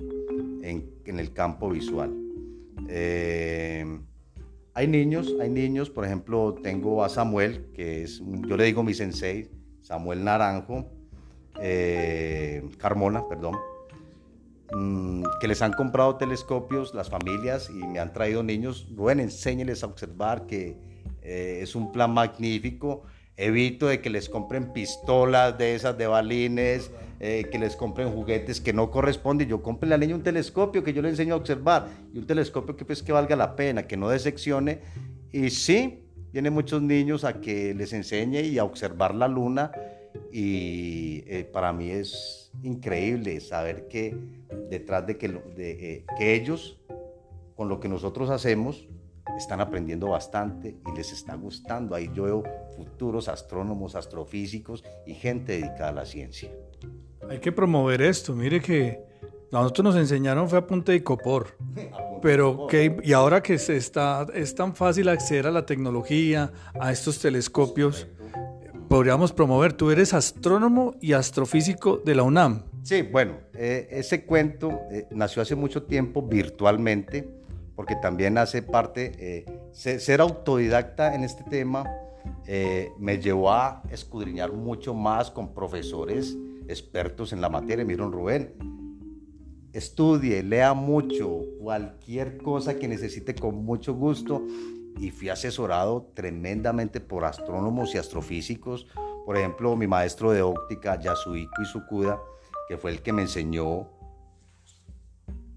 en, 0.63 0.93
el 1.05 1.33
campo 1.33 1.71
visual. 1.71 2.15
Eh, 2.89 3.85
hay 4.75 4.87
niños, 4.87 5.35
hay 5.41 5.51
niños, 5.51 5.91
por 5.91 6.05
ejemplo, 6.05 6.55
tengo 6.63 7.03
a 7.03 7.09
Samuel, 7.09 7.73
que 7.75 8.05
es, 8.05 8.23
yo 8.47 8.57
le 8.57 8.63
digo 8.63 8.85
mi 8.85 8.95
sensei, 8.95 9.51
Samuel 9.83 10.23
Naranjo, 10.23 10.87
eh, 11.61 12.63
Carmona, 12.79 13.27
perdón, 13.27 13.57
mm, 14.77 15.25
que 15.41 15.49
les 15.49 15.63
han 15.63 15.73
comprado 15.73 16.17
telescopios 16.17 16.95
las 16.95 17.11
familias 17.11 17.71
y 17.71 17.87
me 17.87 17.99
han 17.99 18.13
traído 18.13 18.43
niños. 18.43 18.87
Bueno, 18.91 19.23
enséñeles 19.23 19.83
a 19.83 19.87
observar 19.87 20.47
que 20.47 20.77
es 21.23 21.75
un 21.75 21.91
plan 21.91 22.15
magnífico 22.15 23.03
Evito 23.37 23.89
de 23.89 24.01
que 24.01 24.09
les 24.09 24.31
compren 24.31 24.73
pistolas 24.73 25.59
de 25.59 25.75
esas 25.75 25.99
de 25.99 26.07
balines, 26.07 26.91
eh, 27.21 27.47
que 27.53 27.59
les 27.59 27.77
compren 27.77 28.11
juguetes 28.11 28.63
que 28.63 28.73
no 28.73 28.91
corresponden. 28.91 29.47
Yo 29.47 29.63
compre 29.63 29.93
al 29.93 30.01
niño 30.01 30.17
un 30.17 30.23
telescopio 30.23 30.83
que 30.83 30.95
yo 30.95 31.03
le 31.03 31.11
enseño 31.11 31.35
a 31.35 31.37
observar 31.37 31.87
y 32.15 32.19
un 32.19 32.27
telescopio 32.27 32.77
que 32.77 32.87
pues 32.87 33.03
que 33.03 33.13
valga 33.13 33.37
la 33.37 33.55
pena, 33.55 33.87
que 33.87 33.99
no 33.99 34.09
deseccione. 34.09 34.81
Y 35.33 35.51
sí, 35.51 36.03
vienen 36.33 36.55
muchos 36.55 36.81
niños 36.81 37.25
a 37.25 37.39
que 37.39 37.75
les 37.75 37.93
enseñe 37.93 38.41
y 38.41 38.59
a 38.59 38.65
observar 38.65 39.15
la 39.15 39.29
luna 39.29 39.71
y 40.33 41.23
eh, 41.27 41.45
para 41.53 41.75
mí 41.75 41.91
es 41.91 42.46
increíble 42.63 43.41
saber 43.41 43.89
que 43.89 44.17
detrás 44.71 45.07
de 45.07 45.19
que, 45.19 45.29
de, 45.29 45.71
eh, 45.71 46.05
que 46.19 46.35
ellos, 46.35 46.81
con 47.57 47.69
lo 47.69 47.81
que 47.81 47.89
nosotros 47.89 48.31
hacemos, 48.31 48.89
están 49.37 49.61
aprendiendo 49.61 50.09
bastante 50.09 50.77
y 50.87 50.97
les 50.97 51.13
está 51.13 51.35
gustando. 51.35 51.95
Ahí 51.95 52.11
yo 52.15 52.25
veo 52.25 52.45
futuros 52.77 53.29
astrónomos, 53.29 53.95
astrofísicos 53.95 54.85
y 55.07 55.15
gente 55.15 55.53
dedicada 55.53 55.89
a 55.89 55.93
la 55.93 56.07
ciencia. 56.07 56.51
Hay 57.29 57.39
que 57.41 57.53
promover 57.53 58.03
esto. 58.03 58.35
Mire 58.35 58.61
que 58.61 59.01
a 59.53 59.61
nosotros 59.61 59.85
nos 59.85 59.97
enseñaron 59.97 60.49
fue 60.49 60.59
a 60.59 60.67
punta 60.67 60.93
de 60.93 61.03
copor. 61.03 61.57
Pero 62.23 62.67
que, 62.67 62.99
y 63.03 63.13
ahora 63.13 63.43
que 63.43 63.59
se 63.59 63.77
está, 63.77 64.27
es 64.35 64.55
tan 64.55 64.75
fácil 64.75 65.09
acceder 65.09 65.47
a 65.47 65.51
la 65.51 65.67
tecnología, 65.67 66.51
a 66.81 66.91
estos 66.91 67.19
telescopios, 67.19 68.07
podríamos 68.89 69.33
promover. 69.33 69.73
Tú 69.73 69.91
eres 69.91 70.15
astrónomo 70.15 70.95
y 71.01 71.13
astrofísico 71.13 71.99
de 72.05 72.15
la 72.15 72.23
UNAM. 72.23 72.63
Sí, 72.83 73.03
bueno, 73.03 73.35
eh, 73.55 73.89
ese 73.91 74.25
cuento 74.25 74.81
eh, 74.91 75.07
nació 75.11 75.43
hace 75.43 75.55
mucho 75.55 75.83
tiempo 75.85 76.23
virtualmente 76.23 77.29
porque 77.77 77.95
también 77.95 78.39
hace 78.39 78.63
parte, 78.63 79.13
eh, 79.19 79.45
ser, 79.73 80.21
autodidacta 80.23 81.15
en 81.15 81.23
este 81.23 81.45
tema 81.45 81.85
eh, 82.47 82.91
me 82.99 83.19
llevó 83.19 83.53
a 83.53 83.83
escudriñar 83.91 84.53
mucho 84.53 84.95
más 84.95 85.31
con 85.31 85.53
profesores 85.53 86.37
expertos 86.69 87.33
en 87.35 87.43
la 87.43 87.51
materia. 87.51 87.85
Miren, 87.85 88.11
Rubén, 88.11 88.55
estudie, 89.75 90.43
lea 90.43 90.73
mucho, 90.73 91.43
cualquier 91.61 92.39
cosa 92.39 92.79
que 92.79 92.89
necesite 92.89 93.35
con 93.35 93.63
mucho 93.65 93.95
gusto. 93.95 94.43
Y 94.99 95.11
fui 95.11 95.29
asesorado 95.29 96.11
tremendamente 96.15 97.01
por 97.01 97.25
astrónomos 97.25 97.95
y 97.95 97.99
astrofísicos. 97.99 98.87
Por 99.25 99.37
ejemplo, 99.37 99.77
mi 99.77 99.87
maestro 99.87 100.33
de 100.33 100.43
óptica, 100.43 100.99
Yasuhiko 100.99 101.63
Isukuda, 101.63 102.19
que 102.69 102.77
fue 102.77 102.93
el 102.93 103.03
que 103.03 103.13
me 103.13 103.23
enseñó 103.23 103.91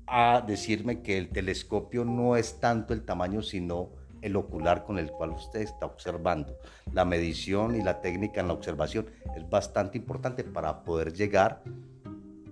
a 0.08 0.42
decirme 0.46 1.02
que 1.02 1.18
el 1.18 1.30
telescopio 1.30 2.04
no 2.04 2.36
es 2.36 2.60
tanto 2.60 2.94
el 2.94 3.04
tamaño, 3.04 3.42
sino 3.42 3.92
el 4.22 4.36
ocular 4.36 4.84
con 4.84 5.00
el 5.00 5.12
cual 5.12 5.32
usted 5.32 5.62
está 5.62 5.86
observando. 5.86 6.58
La 6.92 7.06
medición 7.06 7.76
y 7.76 7.84
la 7.84 8.02
técnica 8.02 8.42
en 8.42 8.48
la 8.48 8.54
observación 8.54 9.08
es 9.36 9.48
bastante 9.50 9.98
importante 9.98 10.44
para 10.44 10.84
poder 10.84 11.14
llegar 11.14 11.64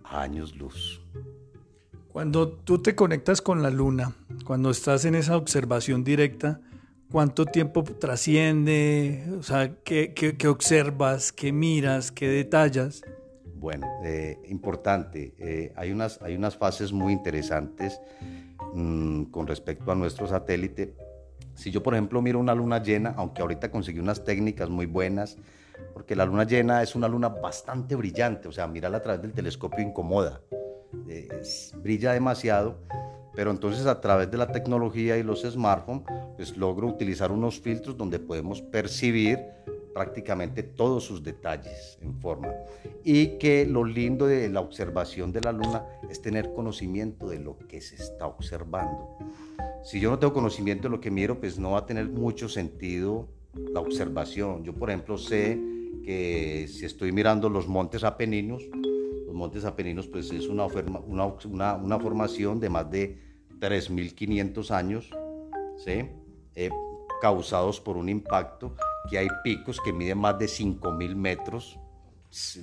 a 0.03 0.21
años 0.21 0.55
luz. 0.55 1.01
Cuando 2.09 2.49
tú 2.49 2.81
te 2.81 2.95
conectas 2.95 3.41
con 3.41 3.61
la 3.61 3.69
luna, 3.69 4.13
cuando 4.45 4.69
estás 4.69 5.05
en 5.05 5.15
esa 5.15 5.37
observación 5.37 6.03
directa, 6.03 6.61
¿Cuánto 7.11 7.45
tiempo 7.45 7.83
trasciende? 7.83 9.23
O 9.39 9.43
sea, 9.43 9.73
¿qué, 9.83 10.37
observas? 10.49 11.31
¿Qué 11.31 11.53
miras? 11.53 12.11
¿Qué 12.11 12.27
detallas? 12.27 13.01
Bueno, 13.55 13.87
eh, 14.03 14.37
importante. 14.49 15.33
Eh, 15.39 15.71
hay, 15.77 15.91
unas, 15.91 16.21
hay 16.21 16.35
unas 16.35 16.57
fases 16.57 16.91
muy 16.91 17.13
interesantes 17.13 18.01
mm, 18.73 19.23
con 19.25 19.47
respecto 19.47 19.89
a 19.91 19.95
nuestro 19.95 20.27
satélite. 20.27 20.95
Si 21.55 21.71
yo, 21.71 21.81
por 21.81 21.93
ejemplo, 21.93 22.21
miro 22.21 22.39
una 22.39 22.53
luna 22.53 22.83
llena, 22.83 23.13
aunque 23.15 23.41
ahorita 23.41 23.71
conseguí 23.71 23.99
unas 23.99 24.25
técnicas 24.25 24.69
muy 24.69 24.85
buenas, 24.85 25.37
porque 25.93 26.13
la 26.13 26.25
luna 26.25 26.43
llena 26.43 26.83
es 26.83 26.93
una 26.93 27.07
luna 27.07 27.29
bastante 27.29 27.95
brillante, 27.95 28.49
o 28.49 28.51
sea, 28.51 28.67
mirarla 28.67 28.97
a 28.97 29.01
través 29.01 29.21
del 29.21 29.33
telescopio 29.33 29.79
incomoda, 29.79 30.41
brilla 31.81 32.11
demasiado, 32.13 32.79
pero 33.37 33.51
entonces 33.51 33.85
a 33.85 34.01
través 34.01 34.31
de 34.31 34.37
la 34.39 34.51
tecnología 34.51 35.15
y 35.15 35.21
los 35.21 35.43
smartphones, 35.43 36.01
pues 36.37 36.57
logro 36.57 36.87
utilizar 36.87 37.31
unos 37.31 37.59
filtros 37.59 37.95
donde 37.95 38.17
podemos 38.17 38.63
percibir 38.63 39.37
prácticamente 39.93 40.63
todos 40.63 41.03
sus 41.03 41.21
detalles 41.21 41.99
en 42.01 42.15
forma. 42.15 42.47
Y 43.03 43.37
que 43.37 43.67
lo 43.67 43.83
lindo 43.83 44.25
de 44.25 44.49
la 44.49 44.59
observación 44.59 45.31
de 45.31 45.41
la 45.41 45.51
luna 45.51 45.85
es 46.09 46.19
tener 46.19 46.51
conocimiento 46.51 47.29
de 47.29 47.37
lo 47.37 47.59
que 47.59 47.79
se 47.79 47.97
está 47.97 48.25
observando. 48.25 49.19
Si 49.83 49.99
yo 49.99 50.09
no 50.09 50.17
tengo 50.17 50.33
conocimiento 50.33 50.87
de 50.87 50.95
lo 50.95 50.99
que 50.99 51.11
miro, 51.11 51.39
pues 51.39 51.59
no 51.59 51.73
va 51.73 51.79
a 51.81 51.85
tener 51.85 52.09
mucho 52.09 52.49
sentido 52.49 53.27
la 53.53 53.81
observación. 53.81 54.63
Yo, 54.63 54.73
por 54.73 54.89
ejemplo, 54.89 55.15
sé 55.15 55.61
que 56.03 56.67
si 56.67 56.85
estoy 56.85 57.11
mirando 57.11 57.49
los 57.49 57.67
montes 57.67 58.03
apeninos, 58.03 58.63
los 59.27 59.35
montes 59.35 59.63
apeninos 59.63 60.07
pues 60.07 60.31
es 60.31 60.47
una, 60.47 60.65
una, 60.65 61.75
una, 61.75 61.99
formación 61.99 62.59
de 62.59 62.69
más 62.69 62.89
de 62.89 63.26
3.500 63.59 64.71
años, 64.71 65.09
¿sí? 65.77 66.09
Eh, 66.55 66.69
causados 67.21 67.79
por 67.79 67.97
un 67.97 68.09
impacto, 68.09 68.75
que 69.09 69.17
hay 69.17 69.27
picos 69.43 69.79
que 69.81 69.93
miden 69.93 70.17
más 70.17 70.37
de 70.37 70.45
5.000 70.45 71.15
metros. 71.15 71.79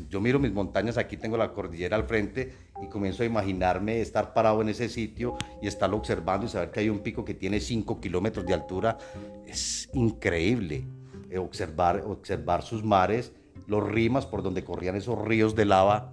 Yo 0.08 0.20
miro 0.20 0.38
mis 0.38 0.52
montañas, 0.52 0.98
aquí 0.98 1.16
tengo 1.16 1.36
la 1.36 1.52
cordillera 1.52 1.96
al 1.96 2.04
frente 2.04 2.52
y 2.82 2.88
comienzo 2.88 3.22
a 3.22 3.26
imaginarme 3.26 4.00
estar 4.00 4.34
parado 4.34 4.60
en 4.60 4.68
ese 4.68 4.88
sitio 4.88 5.36
y 5.62 5.66
estarlo 5.66 5.96
observando 5.96 6.46
y 6.46 6.48
saber 6.48 6.70
que 6.70 6.80
hay 6.80 6.88
un 6.88 7.00
pico 7.00 7.24
que 7.24 7.34
tiene 7.34 7.60
5 7.60 8.00
kilómetros 8.00 8.46
de 8.46 8.54
altura. 8.54 8.98
Es 9.46 9.88
increíble. 9.94 10.84
Eh, 11.30 11.38
observar, 11.38 12.04
observar 12.06 12.62
sus 12.62 12.84
mares, 12.84 13.32
los 13.66 13.82
rimas 13.82 14.26
por 14.26 14.42
donde 14.42 14.62
corrían 14.62 14.96
esos 14.96 15.18
ríos 15.18 15.54
de 15.54 15.64
lava, 15.64 16.12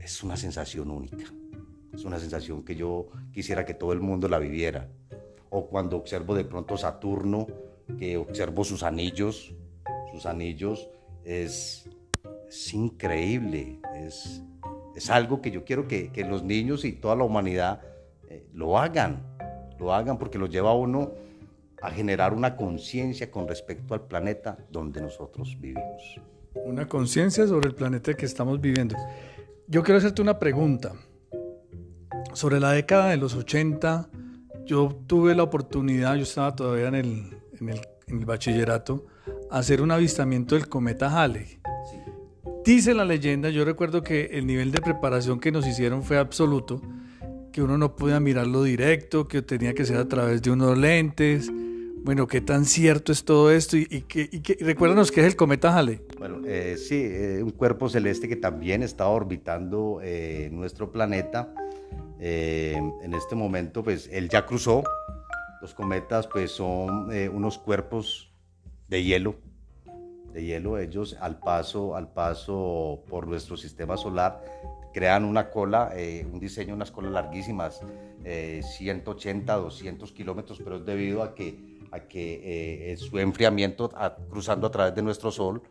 es 0.00 0.22
una 0.22 0.36
sensación 0.36 0.90
única. 0.90 1.26
Es 1.98 2.04
una 2.04 2.20
sensación 2.20 2.62
que 2.62 2.76
yo 2.76 3.08
quisiera 3.32 3.64
que 3.64 3.74
todo 3.74 3.92
el 3.92 3.98
mundo 3.98 4.28
la 4.28 4.38
viviera. 4.38 4.88
O 5.50 5.66
cuando 5.66 5.96
observo 5.96 6.36
de 6.36 6.44
pronto 6.44 6.76
Saturno, 6.76 7.48
que 7.98 8.16
observo 8.16 8.62
sus 8.62 8.84
anillos, 8.84 9.52
sus 10.12 10.24
anillos, 10.24 10.88
es, 11.24 11.90
es 12.48 12.72
increíble. 12.72 13.80
Es, 13.96 14.44
es, 14.94 15.10
algo 15.10 15.42
que 15.42 15.50
yo 15.50 15.64
quiero 15.64 15.88
que, 15.88 16.12
que, 16.12 16.24
los 16.24 16.44
niños 16.44 16.84
y 16.84 16.92
toda 16.92 17.16
la 17.16 17.24
humanidad 17.24 17.82
eh, 18.28 18.46
lo 18.52 18.78
hagan. 18.78 19.36
Lo 19.80 19.92
hagan 19.92 20.20
porque 20.20 20.38
lo 20.38 20.46
lleva 20.46 20.70
a 20.70 20.74
uno 20.74 21.14
a 21.82 21.90
generar 21.90 22.32
una 22.32 22.54
conciencia 22.54 23.28
con 23.28 23.48
respecto 23.48 23.94
al 23.94 24.06
planeta 24.06 24.56
donde 24.70 25.00
nosotros 25.00 25.56
vivimos. 25.60 26.20
Una 26.64 26.86
conciencia 26.86 27.44
sobre 27.48 27.70
el 27.70 27.74
planeta 27.74 28.14
que 28.14 28.26
estamos 28.26 28.60
viviendo. 28.60 28.94
Yo 29.66 29.82
quiero 29.82 29.98
hacerte 29.98 30.22
una 30.22 30.38
pregunta. 30.38 30.92
Sobre 32.38 32.60
la 32.60 32.70
década 32.70 33.10
de 33.10 33.16
los 33.16 33.34
80, 33.34 34.10
yo 34.64 34.96
tuve 35.08 35.34
la 35.34 35.42
oportunidad, 35.42 36.14
yo 36.14 36.22
estaba 36.22 36.54
todavía 36.54 36.86
en 36.86 36.94
el, 36.94 37.36
en 37.60 37.68
el, 38.06 38.24
bachillerato, 38.24 39.06
hacer 39.50 39.82
un 39.82 39.90
avistamiento 39.90 40.54
del 40.54 40.68
cometa 40.68 41.10
Halley. 41.10 41.58
Dice 42.64 42.94
la 42.94 43.04
leyenda, 43.04 43.50
yo 43.50 43.64
recuerdo 43.64 44.04
que 44.04 44.26
el 44.26 44.46
nivel 44.46 44.70
de 44.70 44.80
preparación 44.80 45.40
que 45.40 45.50
nos 45.50 45.66
hicieron 45.66 46.04
fue 46.04 46.16
absoluto, 46.16 46.80
que 47.50 47.60
uno 47.60 47.76
no 47.76 47.96
podía 47.96 48.20
mirarlo 48.20 48.62
directo, 48.62 49.26
que 49.26 49.42
tenía 49.42 49.74
que 49.74 49.84
ser 49.84 49.96
a 49.96 50.06
través 50.06 50.40
de 50.40 50.52
unos 50.52 50.78
lentes, 50.78 51.50
bueno, 52.04 52.26
¿qué 52.26 52.40
tan 52.40 52.64
cierto 52.64 53.12
es 53.12 53.24
todo 53.24 53.50
esto? 53.50 53.76
Y, 53.76 54.04
y, 54.08 54.64
recuérdanos 54.64 55.10
qué 55.10 55.20
es 55.20 55.26
el 55.26 55.36
cometa 55.36 55.76
Halley. 55.76 56.00
Bueno, 56.18 56.40
eh, 56.46 56.76
sí, 56.78 57.02
eh, 57.04 57.42
un 57.42 57.50
cuerpo 57.50 57.88
celeste 57.88 58.28
que 58.28 58.36
también 58.36 58.82
está 58.82 59.08
orbitando 59.08 60.00
eh, 60.02 60.48
nuestro 60.52 60.90
planeta. 60.90 61.52
En 62.20 63.14
este 63.14 63.34
momento, 63.34 63.82
pues, 63.82 64.08
él 64.12 64.28
ya 64.28 64.46
cruzó. 64.46 64.82
Los 65.60 65.74
cometas, 65.74 66.26
pues, 66.26 66.52
son 66.52 67.10
unos 67.32 67.58
cuerpos 67.58 68.32
de 68.88 69.04
hielo, 69.04 69.36
de 70.32 70.44
hielo. 70.44 70.78
Ellos, 70.78 71.16
al 71.20 71.38
paso, 71.38 71.96
al 71.96 72.12
paso 72.12 73.02
por 73.08 73.26
nuestro 73.26 73.56
sistema 73.56 73.96
solar, 73.96 74.42
crean 74.92 75.24
una 75.24 75.50
cola, 75.50 75.92
un 76.32 76.38
diseño, 76.38 76.74
unas 76.74 76.90
colas 76.90 77.12
larguísimas, 77.12 77.80
180, 78.24 79.56
200 79.56 80.12
kilómetros, 80.12 80.60
pero 80.62 80.76
es 80.76 80.86
debido 80.86 81.22
a 81.22 81.34
que 81.34 81.78
a 81.92 82.00
que 82.00 82.92
eh, 82.92 82.96
su 82.96 83.18
enfriamiento 83.18 83.90
cruzando 84.30 84.66
a 84.66 84.70
través 84.70 84.94
de 84.94 85.02
nuestro 85.02 85.30
Sol 85.30 85.62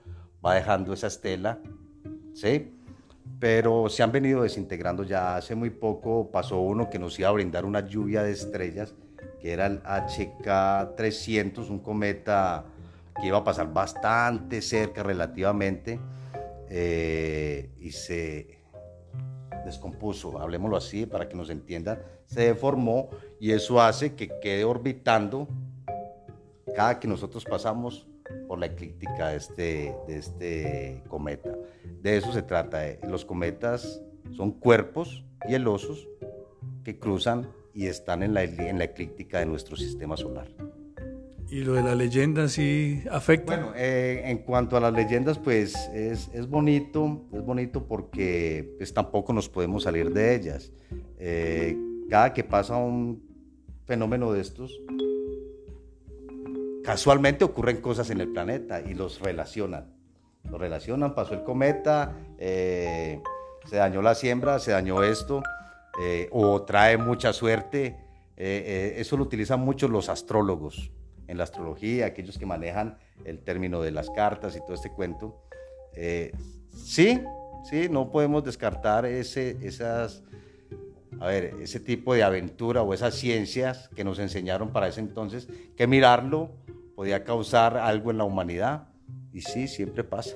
va 0.45 0.55
dejando 0.55 0.93
esa 0.93 1.07
estela, 1.07 1.59
¿sí? 2.33 2.73
Pero 3.39 3.89
se 3.89 4.03
han 4.03 4.11
venido 4.11 4.43
desintegrando 4.43 5.03
ya. 5.03 5.35
Hace 5.35 5.55
muy 5.55 5.69
poco 5.69 6.31
pasó 6.31 6.59
uno 6.59 6.89
que 6.89 6.99
nos 6.99 7.17
iba 7.19 7.29
a 7.29 7.31
brindar 7.31 7.65
una 7.65 7.81
lluvia 7.81 8.23
de 8.23 8.31
estrellas, 8.31 8.93
que 9.39 9.51
era 9.51 9.67
el 9.67 9.81
HK300, 9.83 11.69
un 11.69 11.79
cometa 11.79 12.65
que 13.19 13.27
iba 13.27 13.37
a 13.37 13.43
pasar 13.43 13.71
bastante 13.73 14.61
cerca 14.61 15.03
relativamente 15.03 15.99
eh, 16.69 17.71
y 17.79 17.91
se 17.91 18.57
descompuso, 19.65 20.39
hablemoslo 20.39 20.77
así 20.77 21.05
para 21.05 21.27
que 21.27 21.35
nos 21.35 21.49
entiendan, 21.49 21.99
se 22.25 22.41
deformó 22.41 23.09
y 23.39 23.51
eso 23.51 23.81
hace 23.81 24.15
que 24.15 24.39
quede 24.39 24.63
orbitando 24.63 25.47
cada 26.75 26.99
que 26.99 27.07
nosotros 27.07 27.43
pasamos 27.45 28.07
por 28.47 28.59
la 28.59 28.67
eclíptica 28.67 29.29
de 29.29 29.37
este, 29.37 29.95
de 30.07 30.17
este 30.17 31.03
cometa. 31.07 31.55
De 32.01 32.17
eso 32.17 32.31
se 32.31 32.41
trata. 32.41 32.87
Eh. 32.87 32.99
Los 33.07 33.25
cometas 33.25 34.01
son 34.35 34.51
cuerpos 34.51 35.23
hielosos 35.47 36.07
que 36.83 36.97
cruzan 36.97 37.49
y 37.73 37.87
están 37.87 38.23
en 38.23 38.33
la, 38.33 38.43
en 38.43 38.77
la 38.77 38.85
eclíptica 38.85 39.39
de 39.39 39.45
nuestro 39.45 39.75
sistema 39.75 40.17
solar. 40.17 40.47
¿Y 41.49 41.63
lo 41.63 41.73
de 41.73 41.83
la 41.83 41.95
leyenda 41.95 42.49
sí 42.49 43.03
afecta? 43.09 43.55
Bueno, 43.55 43.71
eh, 43.75 44.23
en 44.25 44.39
cuanto 44.39 44.75
a 44.75 44.81
las 44.81 44.91
leyendas, 44.91 45.39
pues 45.39 45.75
es, 45.93 46.29
es, 46.33 46.49
bonito, 46.49 47.25
es 47.31 47.41
bonito 47.41 47.87
porque 47.87 48.73
pues, 48.77 48.93
tampoco 48.93 49.31
nos 49.31 49.47
podemos 49.47 49.83
salir 49.83 50.11
de 50.11 50.35
ellas. 50.35 50.73
Eh, 51.17 51.77
cada 52.09 52.33
que 52.33 52.43
pasa 52.43 52.75
un 52.75 53.23
fenómeno 53.85 54.33
de 54.33 54.41
estos, 54.41 54.77
casualmente 56.87 57.43
ocurren 57.43 57.81
cosas 57.81 58.09
en 58.11 58.21
el 58.21 58.29
planeta 58.29 58.79
y 58.79 58.93
los 58.93 59.19
relacionan. 59.19 59.93
Los 60.49 60.57
relacionan, 60.57 61.13
pasó 61.13 61.33
el 61.33 61.43
cometa, 61.43 62.15
eh, 62.37 63.21
se 63.65 63.75
dañó 63.75 64.01
la 64.01 64.15
siembra, 64.15 64.57
se 64.59 64.71
dañó 64.71 65.03
esto, 65.03 65.43
eh, 66.01 66.29
o 66.31 66.61
trae 66.61 66.95
mucha 66.95 67.33
suerte. 67.33 67.97
Eh, 68.37 68.93
eso 68.99 69.17
lo 69.17 69.23
utilizan 69.23 69.59
mucho 69.59 69.89
los 69.89 70.07
astrólogos 70.07 70.89
en 71.27 71.37
la 71.37 71.43
astrología, 71.43 72.05
aquellos 72.05 72.37
que 72.37 72.45
manejan 72.45 72.97
el 73.25 73.39
término 73.39 73.81
de 73.81 73.91
las 73.91 74.09
cartas 74.09 74.55
y 74.55 74.61
todo 74.61 74.75
este 74.75 74.89
cuento. 74.89 75.43
sí, 76.71 77.21
sí, 77.69 77.89
no 77.89 78.13
podemos 78.13 78.45
descartar 78.45 79.05
ese, 79.05 79.57
esas, 79.61 80.23
a 81.19 81.27
ver, 81.27 81.53
ese 81.59 81.81
tipo 81.81 82.13
de 82.13 82.23
aventura 82.23 82.81
o 82.81 82.93
esas 82.93 83.13
ciencias 83.13 83.89
que 83.93 84.05
nos 84.05 84.19
enseñaron 84.19 84.71
para 84.71 84.87
ese 84.87 85.01
entonces, 85.01 85.49
que 85.75 85.85
mirarlo 85.85 86.51
podía 86.97 87.23
causar 87.23 87.77
algo 87.77 88.09
en 88.09 88.17
la 88.17 88.23
humanidad. 88.23 88.87
Y 89.31 89.41
sí, 89.41 89.67
siempre 89.67 90.03
pasa. 90.03 90.35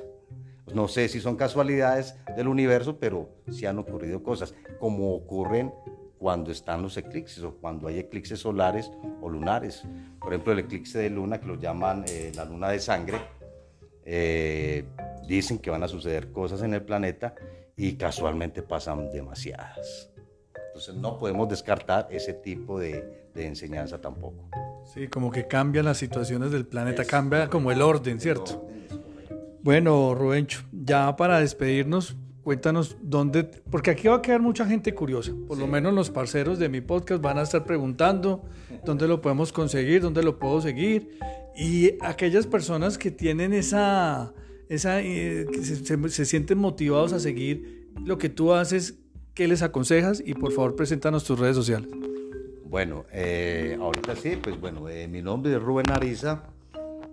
No 0.76 0.88
sé 0.88 1.10
si 1.10 1.20
son 1.20 1.36
casualidades 1.36 2.16
del 2.38 2.48
universo, 2.48 3.00
pero 3.00 3.30
sí 3.50 3.66
han 3.66 3.80
ocurrido 3.80 4.22
cosas, 4.22 4.54
como 4.80 5.16
ocurren 5.16 5.74
cuando 6.20 6.52
están 6.52 6.84
los 6.84 6.96
eclipses 6.98 7.44
o 7.44 7.56
cuando 7.56 7.88
hay 7.88 7.98
eclipses 7.98 8.42
solares 8.42 8.92
o 9.22 9.28
lunares. 9.28 9.82
Por 10.20 10.34
ejemplo, 10.34 10.54
el 10.54 10.60
eclipse 10.60 11.00
de 11.00 11.10
luna, 11.10 11.42
que 11.42 11.48
lo 11.48 11.56
llaman 11.56 12.06
eh, 12.08 12.32
la 12.36 12.46
luna 12.46 12.70
de 12.70 12.80
sangre, 12.80 13.18
eh, 14.06 14.86
dicen 15.28 15.58
que 15.58 15.72
van 15.72 15.82
a 15.82 15.88
suceder 15.88 16.32
cosas 16.32 16.62
en 16.62 16.76
el 16.76 16.84
planeta 16.84 17.34
y 17.76 17.94
casualmente 17.94 18.62
pasan 18.62 19.10
demasiadas. 19.10 20.12
Entonces 20.68 20.94
no 20.94 21.18
podemos 21.18 21.50
descartar 21.50 22.08
ese 22.12 22.34
tipo 22.34 22.80
de, 22.80 23.21
de 23.34 23.48
enseñanza 23.48 24.00
tampoco. 24.00 24.50
Sí, 24.94 25.08
como 25.08 25.32
que 25.32 25.48
cambian 25.48 25.86
las 25.86 25.98
situaciones 25.98 26.52
del 26.52 26.66
planeta, 26.66 27.06
cambia 27.06 27.50
como 27.50 27.72
el 27.72 27.82
orden, 27.82 28.20
¿cierto? 28.20 28.68
Bueno, 29.64 30.16
Rubencho, 30.16 30.64
ya 30.72 31.16
para 31.16 31.40
despedirnos, 31.40 32.18
cuéntanos 32.44 32.98
dónde, 33.02 33.44
porque 33.44 33.92
aquí 33.92 34.08
va 34.08 34.16
a 34.16 34.22
quedar 34.22 34.42
mucha 34.42 34.66
gente 34.66 34.94
curiosa, 34.94 35.34
por 35.48 35.58
lo 35.58 35.68
menos 35.68 35.94
los 35.94 36.10
parceros 36.10 36.58
de 36.58 36.68
mi 36.68 36.82
podcast 36.82 37.22
van 37.22 37.38
a 37.38 37.44
estar 37.44 37.64
preguntando 37.64 38.44
dónde 38.84 39.08
lo 39.08 39.22
podemos 39.22 39.54
conseguir, 39.54 40.02
dónde 40.02 40.24
lo 40.24 40.40
puedo 40.40 40.62
seguir, 40.62 41.20
y 41.56 41.92
aquellas 42.02 42.48
personas 42.48 42.98
que 42.98 43.12
tienen 43.12 43.54
esa, 43.54 44.34
esa 44.68 45.02
eh, 45.02 45.46
que 45.52 45.64
se, 45.64 46.10
se, 46.10 46.26
sienten 46.26 46.58
motivados 46.58 47.14
a 47.14 47.20
seguir 47.20 47.92
lo 48.04 48.18
que 48.18 48.30
tú 48.30 48.54
haces, 48.54 48.96
¿qué 49.36 49.48
les 49.48 49.62
aconsejas? 49.62 50.24
Y 50.26 50.34
por 50.34 50.52
favor, 50.54 50.76
preséntanos 50.76 51.24
tus 51.24 51.38
redes 51.38 51.56
sociales. 51.56 51.90
Bueno, 52.72 53.04
eh, 53.12 53.78
ahorita 53.82 54.16
sí, 54.16 54.38
pues 54.42 54.58
bueno, 54.58 54.88
eh, 54.88 55.06
mi 55.06 55.22
nombre 55.22 55.54
es 55.54 55.62
Rubén 55.62 55.92
Ariza. 55.92 56.44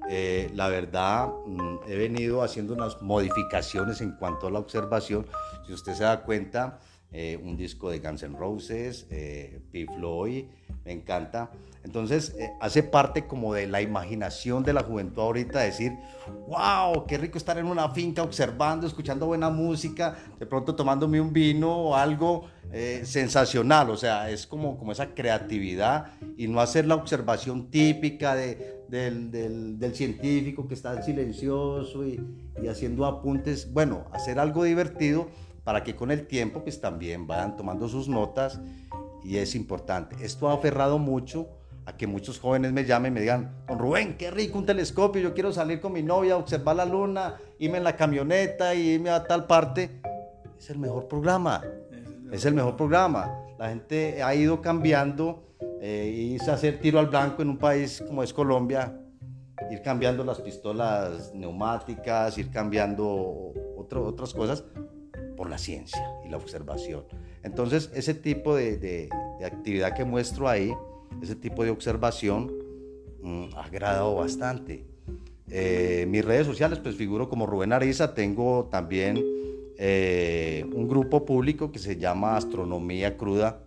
Eh, 0.08 0.52
la 0.54 0.68
verdad, 0.68 1.30
mm, 1.46 1.78
he 1.88 1.96
venido 1.96 2.44
haciendo 2.44 2.74
unas 2.74 3.02
modificaciones 3.02 4.00
en 4.00 4.12
cuanto 4.12 4.46
a 4.46 4.52
la 4.52 4.60
observación. 4.60 5.26
Si 5.66 5.72
usted 5.72 5.94
se 5.94 6.04
da 6.04 6.22
cuenta, 6.22 6.78
eh, 7.12 7.40
un 7.42 7.56
disco 7.56 7.90
de 7.90 8.00
Guns 8.00 8.22
N' 8.22 8.36
Roses, 8.36 9.06
eh, 9.10 9.60
P. 9.72 9.86
Floyd, 9.86 10.44
me 10.84 10.92
encanta. 10.92 11.50
Entonces, 11.84 12.34
eh, 12.38 12.50
hace 12.60 12.82
parte 12.82 13.26
como 13.26 13.54
de 13.54 13.66
la 13.66 13.80
imaginación 13.80 14.62
de 14.62 14.72
la 14.72 14.82
juventud 14.82 15.22
ahorita, 15.22 15.60
decir, 15.60 15.92
wow, 16.46 17.06
qué 17.06 17.16
rico 17.16 17.38
estar 17.38 17.56
en 17.56 17.66
una 17.66 17.88
finca 17.90 18.22
observando, 18.22 18.86
escuchando 18.86 19.26
buena 19.26 19.48
música, 19.48 20.16
de 20.38 20.46
pronto 20.46 20.74
tomándome 20.74 21.20
un 21.20 21.32
vino 21.32 21.74
o 21.74 21.94
algo 21.94 22.44
eh, 22.72 23.02
sensacional, 23.04 23.88
o 23.88 23.96
sea, 23.96 24.28
es 24.30 24.46
como, 24.46 24.76
como 24.76 24.92
esa 24.92 25.14
creatividad 25.14 26.12
y 26.36 26.48
no 26.48 26.60
hacer 26.60 26.86
la 26.86 26.96
observación 26.96 27.70
típica 27.70 28.34
de, 28.34 28.84
del, 28.88 29.30
del, 29.30 29.78
del, 29.78 29.94
científico 29.94 30.68
que 30.68 30.74
está 30.74 31.00
silencioso 31.02 32.06
y, 32.06 32.20
y 32.62 32.68
haciendo 32.68 33.06
apuntes, 33.06 33.72
bueno, 33.72 34.04
hacer 34.12 34.38
algo 34.38 34.64
divertido 34.64 35.28
para 35.68 35.84
que 35.84 35.94
con 35.94 36.10
el 36.10 36.26
tiempo 36.26 36.62
pues 36.62 36.80
también 36.80 37.26
vayan 37.26 37.54
tomando 37.54 37.88
sus 37.88 38.08
notas 38.08 38.58
y 39.22 39.36
es 39.36 39.54
importante. 39.54 40.16
Esto 40.24 40.48
ha 40.48 40.54
aferrado 40.54 40.98
mucho 40.98 41.46
a 41.84 41.94
que 41.94 42.06
muchos 42.06 42.40
jóvenes 42.40 42.72
me 42.72 42.86
llamen 42.86 43.12
y 43.12 43.14
me 43.16 43.20
digan, 43.20 43.54
don 43.68 43.78
Rubén, 43.78 44.16
qué 44.16 44.30
rico 44.30 44.56
un 44.56 44.64
telescopio, 44.64 45.20
yo 45.20 45.34
quiero 45.34 45.52
salir 45.52 45.78
con 45.78 45.92
mi 45.92 46.02
novia 46.02 46.38
observar 46.38 46.76
la 46.76 46.86
luna, 46.86 47.36
irme 47.58 47.76
en 47.76 47.84
la 47.84 47.96
camioneta 47.96 48.74
y 48.74 48.94
irme 48.94 49.10
a 49.10 49.24
tal 49.24 49.46
parte. 49.46 50.00
Es 50.58 50.70
el 50.70 50.78
mejor 50.78 51.06
programa, 51.06 51.62
es 52.32 52.46
el 52.46 52.54
mejor 52.54 52.74
programa. 52.74 53.30
La 53.58 53.68
gente 53.68 54.22
ha 54.22 54.34
ido 54.34 54.62
cambiando, 54.62 55.52
eh, 55.82 56.30
irse 56.32 56.50
a 56.50 56.54
hacer 56.54 56.80
tiro 56.80 56.98
al 56.98 57.08
blanco 57.08 57.42
en 57.42 57.50
un 57.50 57.58
país 57.58 58.02
como 58.06 58.22
es 58.22 58.32
Colombia, 58.32 58.98
ir 59.70 59.82
cambiando 59.82 60.24
las 60.24 60.40
pistolas 60.40 61.34
neumáticas, 61.34 62.38
ir 62.38 62.50
cambiando 62.50 63.52
otro, 63.76 64.06
otras 64.06 64.32
cosas 64.32 64.64
por 65.38 65.48
la 65.48 65.56
ciencia 65.56 66.04
y 66.26 66.28
la 66.28 66.36
observación. 66.36 67.04
Entonces, 67.44 67.90
ese 67.94 68.12
tipo 68.12 68.56
de, 68.56 69.08
actividad 69.42 69.94
que 69.94 70.04
muestro 70.04 70.48
ahí, 70.48 70.74
ese 71.22 71.36
tipo 71.36 71.62
de 71.62 71.70
observación, 71.70 72.52
mmm, 73.22 73.44
ha 73.54 73.62
agradado 73.62 74.16
bastante. 74.16 74.84
Eh, 75.48 76.06
mis 76.08 76.24
redes 76.24 76.44
sociales, 76.44 76.80
pues 76.80 76.96
figuro 76.96 77.28
como 77.28 77.46
Rubén 77.46 77.72
Ariza, 77.72 78.14
tengo 78.14 78.68
también 78.70 79.24
eh, 79.78 80.66
un 80.74 80.88
grupo 80.88 81.24
público 81.24 81.70
que 81.70 81.78
se 81.78 81.96
llama 81.96 82.36
Astronomía 82.36 83.16
Cruda. 83.16 83.60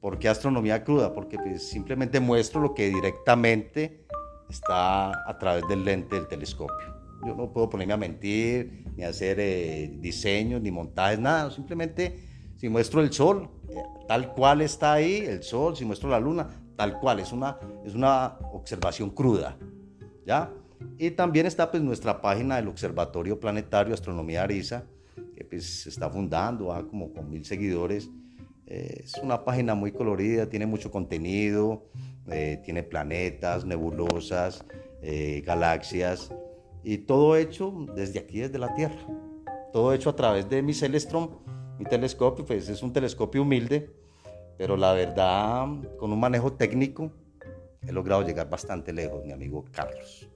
¿Por 0.00 0.18
qué 0.18 0.28
Astronomía 0.28 0.82
Cruda? 0.82 1.14
Porque 1.14 1.38
pues, 1.38 1.68
simplemente 1.68 2.18
muestro 2.18 2.60
lo 2.60 2.74
que 2.74 2.88
directamente 2.88 4.06
está 4.50 5.12
a 5.28 5.38
través 5.38 5.66
del 5.68 5.84
lente 5.84 6.16
del 6.16 6.26
telescopio. 6.26 6.99
Yo 7.24 7.34
no 7.34 7.52
puedo 7.52 7.68
ponerme 7.68 7.92
a 7.92 7.98
mentir, 7.98 8.84
ni 8.96 9.04
hacer 9.04 9.38
eh, 9.40 9.92
diseños, 10.00 10.60
ni 10.62 10.70
montajes, 10.70 11.18
nada. 11.18 11.50
Simplemente, 11.50 12.16
si 12.56 12.68
muestro 12.68 13.02
el 13.02 13.12
sol, 13.12 13.50
eh, 13.68 13.74
tal 14.08 14.32
cual 14.32 14.62
está 14.62 14.94
ahí, 14.94 15.16
el 15.16 15.42
sol, 15.42 15.76
si 15.76 15.84
muestro 15.84 16.08
la 16.08 16.18
luna, 16.18 16.48
tal 16.76 16.98
cual. 16.98 17.20
Es 17.20 17.32
una, 17.32 17.58
es 17.84 17.94
una 17.94 18.38
observación 18.52 19.10
cruda. 19.10 19.58
¿Ya? 20.24 20.50
Y 20.98 21.10
también 21.10 21.44
está 21.44 21.70
pues 21.70 21.82
nuestra 21.82 22.22
página 22.22 22.56
del 22.56 22.68
Observatorio 22.68 23.38
Planetario 23.38 23.92
Astronomía 23.92 24.44
Ariza, 24.44 24.84
que 25.36 25.44
pues 25.44 25.82
se 25.82 25.90
está 25.90 26.08
fundando, 26.08 26.66
va 26.66 26.86
como 26.86 27.12
con 27.12 27.28
mil 27.28 27.44
seguidores. 27.44 28.08
Eh, 28.66 29.02
es 29.04 29.14
una 29.22 29.44
página 29.44 29.74
muy 29.74 29.92
colorida, 29.92 30.48
tiene 30.48 30.64
mucho 30.64 30.90
contenido, 30.90 31.84
eh, 32.28 32.62
tiene 32.64 32.82
planetas, 32.82 33.66
nebulosas, 33.66 34.64
galaxias 35.44 36.30
y 36.82 36.98
todo 36.98 37.36
hecho 37.36 37.86
desde 37.94 38.20
aquí, 38.20 38.40
desde 38.40 38.58
la 38.58 38.74
Tierra. 38.74 39.06
Todo 39.72 39.92
hecho 39.92 40.10
a 40.10 40.16
través 40.16 40.48
de 40.48 40.62
mi 40.62 40.74
Celestron, 40.74 41.30
mi 41.78 41.84
telescopio, 41.84 42.44
pues 42.44 42.68
es 42.68 42.82
un 42.82 42.92
telescopio 42.92 43.42
humilde, 43.42 43.90
pero 44.58 44.76
la 44.76 44.92
verdad, 44.92 45.66
con 45.98 46.12
un 46.12 46.20
manejo 46.20 46.52
técnico, 46.52 47.12
he 47.86 47.92
logrado 47.92 48.22
llegar 48.22 48.50
bastante 48.50 48.92
lejos, 48.92 49.24
mi 49.24 49.32
amigo 49.32 49.64
Carlos. 49.70 50.28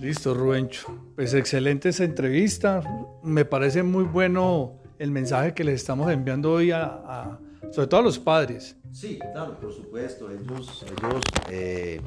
Listo, 0.00 0.32
Rubencho. 0.32 0.86
Pues 1.16 1.34
excelente 1.34 1.88
esa 1.88 2.04
entrevista. 2.04 2.82
Me 3.22 3.44
parece 3.44 3.82
muy 3.82 4.04
bueno 4.04 4.74
el 4.98 5.10
mensaje 5.10 5.54
que 5.54 5.64
les 5.64 5.74
estamos 5.74 6.10
enviando 6.10 6.52
hoy 6.52 6.70
a, 6.70 6.84
a 6.84 7.38
sobre 7.70 7.88
todo 7.88 8.00
a 8.00 8.02
los 8.04 8.18
padres. 8.18 8.76
Sí, 8.92 9.18
claro, 9.32 9.58
por 9.58 9.72
supuesto. 9.72 10.30
Ellos, 10.30 10.84
ellos 10.86 11.22
eh, 11.50 12.00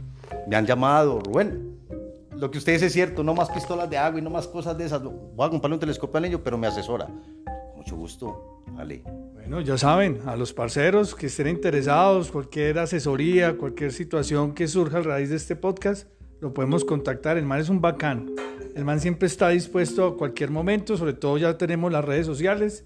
me 0.47 0.55
han 0.55 0.65
llamado, 0.65 1.19
Rubén. 1.19 1.80
Lo 2.41 2.49
que 2.49 2.57
usted 2.57 2.73
dice 2.73 2.87
es 2.87 2.93
cierto, 2.93 3.23
no 3.23 3.35
más 3.35 3.51
pistolas 3.51 3.87
de 3.87 3.99
agua 3.99 4.19
y 4.19 4.23
no 4.23 4.31
más 4.31 4.47
cosas 4.47 4.75
de 4.75 4.85
esas. 4.85 5.03
Voy 5.03 5.45
a 5.45 5.49
comprarle 5.51 5.75
un 5.75 5.79
telescopio 5.79 6.17
al 6.17 6.23
niño, 6.23 6.41
pero 6.43 6.57
me 6.57 6.65
asesora. 6.65 7.07
Mucho 7.77 7.95
gusto, 7.95 8.63
Ale. 8.79 9.03
Bueno, 9.33 9.61
ya 9.61 9.77
saben, 9.77 10.21
a 10.25 10.35
los 10.35 10.51
parceros 10.51 11.13
que 11.13 11.27
estén 11.27 11.45
interesados, 11.45 12.31
cualquier 12.31 12.79
asesoría, 12.79 13.59
cualquier 13.59 13.91
situación 13.91 14.55
que 14.55 14.67
surja 14.67 14.97
a 14.97 15.01
raíz 15.01 15.29
de 15.29 15.35
este 15.35 15.55
podcast, 15.55 16.09
lo 16.39 16.51
podemos 16.51 16.83
contactar. 16.83 17.37
El 17.37 17.45
man 17.45 17.59
es 17.59 17.69
un 17.69 17.79
bacán. 17.79 18.31
El 18.75 18.85
man 18.85 18.99
siempre 18.99 19.27
está 19.27 19.49
dispuesto 19.49 20.07
a 20.07 20.17
cualquier 20.17 20.49
momento, 20.49 20.97
sobre 20.97 21.13
todo 21.13 21.37
ya 21.37 21.59
tenemos 21.59 21.91
las 21.91 22.03
redes 22.03 22.25
sociales. 22.25 22.85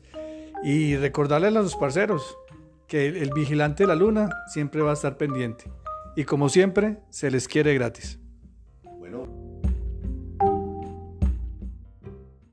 Y 0.66 0.98
recordarles 0.98 1.56
a 1.56 1.62
los 1.62 1.78
parceros 1.78 2.38
que 2.90 3.08
el, 3.08 3.16
el 3.16 3.32
vigilante 3.34 3.84
de 3.84 3.88
la 3.88 3.96
luna 3.96 4.28
siempre 4.48 4.82
va 4.82 4.92
a 4.92 4.96
estar 4.96 5.16
pendiente. 5.16 5.72
Y 6.18 6.26
como 6.26 6.50
siempre, 6.50 6.98
se 7.10 7.32
les 7.32 7.48
quiere 7.48 7.74
gratis. 7.74 8.20